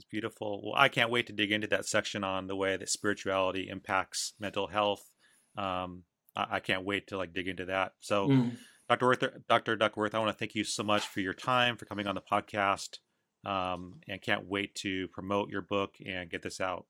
It's 0.01 0.07
beautiful. 0.07 0.63
Well, 0.65 0.75
I 0.75 0.89
can't 0.89 1.11
wait 1.11 1.27
to 1.27 1.35
dig 1.35 1.53
into 1.53 1.67
that 1.67 1.85
section 1.85 2.25
on 2.25 2.47
the 2.47 2.57
way 2.57 2.75
that 2.75 2.89
spirituality 2.89 3.69
impacts 3.69 4.33
mental 4.41 4.67
health. 4.67 5.03
Um, 5.59 6.05
I, 6.35 6.47
I, 6.53 6.61
can't 6.61 6.87
wait 6.87 7.09
to 7.09 7.19
like 7.19 7.35
dig 7.35 7.49
into 7.49 7.67
that. 7.67 7.93
So, 8.01 8.29
mm. 8.29 8.57
Dr. 8.89 9.07
Worth, 9.09 9.25
Dr. 9.47 9.77
Duckworth, 9.77 10.15
I 10.15 10.19
want 10.19 10.31
to 10.31 10.39
thank 10.39 10.55
you 10.55 10.65
so 10.65 10.83
much 10.83 11.07
for 11.07 11.21
your 11.21 11.35
time, 11.35 11.77
for 11.77 11.85
coming 11.85 12.07
on 12.07 12.15
the 12.15 12.23
podcast, 12.23 12.97
um, 13.45 14.01
and 14.09 14.23
can't 14.23 14.49
wait 14.49 14.75
to 14.77 15.09
promote 15.09 15.51
your 15.51 15.61
book 15.61 15.97
and 16.07 16.31
get 16.31 16.41
this 16.41 16.63
out. 16.63 16.87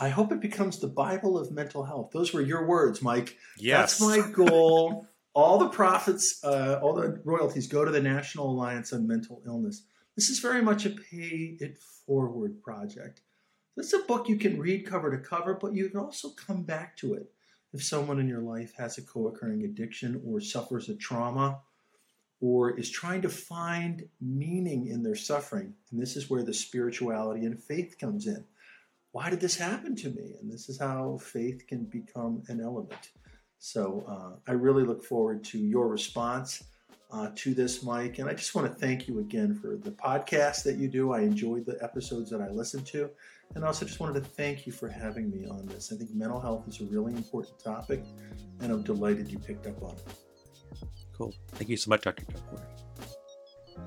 I 0.00 0.08
hope 0.08 0.32
it 0.32 0.40
becomes 0.40 0.78
the 0.78 0.88
Bible 0.88 1.36
of 1.36 1.52
mental 1.52 1.84
health. 1.84 2.08
Those 2.10 2.32
were 2.32 2.40
your 2.40 2.66
words, 2.66 3.02
Mike. 3.02 3.36
Yes. 3.58 3.98
That's 3.98 4.00
my 4.00 4.30
goal. 4.32 5.06
all 5.34 5.58
the 5.58 5.68
profits, 5.68 6.40
uh, 6.42 6.80
all 6.82 6.94
the 6.94 7.20
royalties 7.22 7.66
go 7.66 7.84
to 7.84 7.90
the 7.90 8.00
National 8.00 8.50
Alliance 8.50 8.94
on 8.94 9.06
Mental 9.06 9.42
Illness. 9.46 9.82
This 10.16 10.28
is 10.28 10.38
very 10.38 10.62
much 10.62 10.86
a 10.86 10.90
pay 10.90 11.56
it 11.60 11.78
forward 12.06 12.62
project. 12.62 13.22
This 13.76 13.92
is 13.92 14.02
a 14.02 14.06
book 14.06 14.28
you 14.28 14.36
can 14.36 14.58
read 14.58 14.86
cover 14.86 15.10
to 15.10 15.18
cover, 15.18 15.54
but 15.54 15.74
you 15.74 15.88
can 15.88 15.98
also 15.98 16.30
come 16.30 16.62
back 16.62 16.96
to 16.98 17.14
it 17.14 17.32
if 17.72 17.82
someone 17.82 18.20
in 18.20 18.28
your 18.28 18.42
life 18.42 18.72
has 18.76 18.98
a 18.98 19.02
co 19.02 19.26
occurring 19.26 19.64
addiction 19.64 20.22
or 20.26 20.40
suffers 20.40 20.88
a 20.88 20.94
trauma 20.94 21.60
or 22.40 22.78
is 22.78 22.90
trying 22.90 23.22
to 23.22 23.28
find 23.28 24.08
meaning 24.20 24.86
in 24.86 25.02
their 25.02 25.16
suffering. 25.16 25.74
And 25.90 26.00
this 26.00 26.16
is 26.16 26.30
where 26.30 26.42
the 26.42 26.54
spirituality 26.54 27.46
and 27.46 27.60
faith 27.60 27.96
comes 27.98 28.26
in 28.26 28.44
why 29.14 29.30
did 29.30 29.38
this 29.38 29.56
happen 29.56 29.94
to 29.94 30.10
me? 30.10 30.34
And 30.40 30.52
this 30.52 30.68
is 30.68 30.80
how 30.80 31.18
faith 31.22 31.68
can 31.68 31.84
become 31.84 32.42
an 32.48 32.60
element. 32.60 33.12
So 33.60 34.04
uh, 34.08 34.50
I 34.50 34.54
really 34.54 34.82
look 34.82 35.04
forward 35.04 35.44
to 35.44 35.58
your 35.58 35.86
response 35.86 36.64
uh, 37.10 37.30
to 37.36 37.54
this, 37.54 37.82
Mike. 37.82 38.18
And 38.18 38.28
I 38.28 38.34
just 38.34 38.54
want 38.54 38.72
to 38.72 38.74
thank 38.74 39.08
you 39.08 39.20
again 39.20 39.54
for 39.54 39.76
the 39.76 39.90
podcast 39.90 40.62
that 40.64 40.76
you 40.76 40.88
do. 40.88 41.12
I 41.12 41.20
enjoyed 41.20 41.66
the 41.66 41.78
episodes 41.82 42.30
that 42.30 42.40
I 42.40 42.48
listened 42.50 42.86
to. 42.88 43.10
And 43.54 43.64
also 43.64 43.86
just 43.86 44.00
wanted 44.00 44.22
to 44.22 44.28
thank 44.30 44.66
you 44.66 44.72
for 44.72 44.88
having 44.88 45.30
me 45.30 45.46
on 45.48 45.66
this. 45.66 45.92
I 45.92 45.96
think 45.96 46.12
mental 46.14 46.40
health 46.40 46.66
is 46.66 46.80
a 46.80 46.84
really 46.84 47.12
important 47.12 47.62
topic, 47.62 48.02
and 48.60 48.72
I'm 48.72 48.82
delighted 48.82 49.30
you 49.30 49.38
picked 49.38 49.66
up 49.66 49.80
on 49.82 49.92
it. 49.92 50.14
Cool. 51.16 51.32
Thank 51.52 51.68
you 51.70 51.76
so 51.76 51.90
much, 51.90 52.02
Dr. 52.02 52.24
Duckworth. 52.24 52.62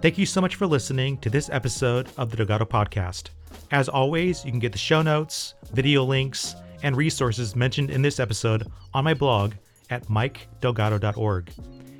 Thank 0.01 0.17
you 0.17 0.25
so 0.25 0.41
much 0.41 0.55
for 0.55 0.67
listening 0.67 1.17
to 1.19 1.29
this 1.29 1.49
episode 1.49 2.09
of 2.17 2.29
the 2.29 2.37
Delgado 2.37 2.65
Podcast. 2.65 3.29
As 3.71 3.89
always, 3.89 4.45
you 4.45 4.51
can 4.51 4.59
get 4.59 4.71
the 4.71 4.77
show 4.77 5.01
notes, 5.01 5.55
video 5.73 6.03
links, 6.03 6.55
and 6.83 6.95
resources 6.95 7.55
mentioned 7.55 7.89
in 7.89 8.01
this 8.01 8.19
episode 8.19 8.67
on 8.93 9.03
my 9.03 9.13
blog 9.13 9.53
at 9.89 10.05
mikedelgado.org. 10.07 11.51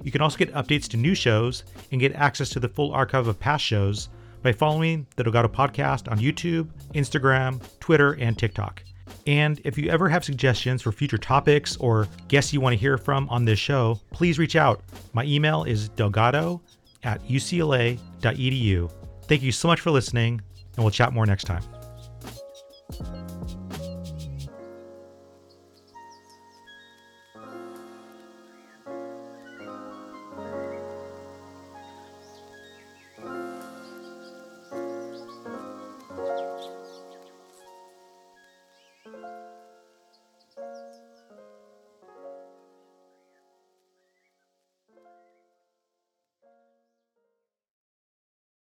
You 0.03 0.12
can 0.12 0.21
also 0.21 0.38
get 0.38 0.53
updates 0.53 0.88
to 0.89 0.97
new 0.97 1.15
shows 1.15 1.63
and 1.91 1.99
get 1.99 2.13
access 2.13 2.49
to 2.49 2.60
the 2.60 2.69
full 2.69 2.93
archive 2.93 3.27
of 3.27 3.39
past 3.39 3.63
shows 3.63 4.10
by 4.41 4.51
following 4.51 5.05
the 5.15 5.23
Delgado 5.23 5.47
Podcast 5.47 6.12
on 6.12 6.19
YouTube, 6.19 6.69
Instagram, 6.93 7.62
Twitter, 7.79 8.13
and 8.13 8.38
TikTok. 8.38 8.83
And 9.25 9.60
if 9.63 9.77
you 9.77 9.89
ever 9.89 10.07
have 10.07 10.23
suggestions 10.23 10.81
for 10.81 10.91
future 10.91 11.17
topics 11.17 11.75
or 11.77 12.07
guests 12.27 12.53
you 12.53 12.62
want 12.62 12.73
to 12.73 12.79
hear 12.79 12.97
from 12.97 13.27
on 13.29 13.45
this 13.45 13.60
show, 13.60 13.99
please 14.12 14.39
reach 14.39 14.55
out. 14.55 14.81
My 15.13 15.23
email 15.25 15.63
is 15.63 15.89
delgado 15.89 16.62
at 17.03 17.21
ucla.edu. 17.27 18.91
Thank 19.23 19.41
you 19.41 19.51
so 19.51 19.67
much 19.67 19.81
for 19.81 19.91
listening 19.91 20.41
and 20.75 20.83
we'll 20.83 20.91
chat 20.91 21.13
more 21.13 21.25
next 21.25 21.43
time. 21.43 21.63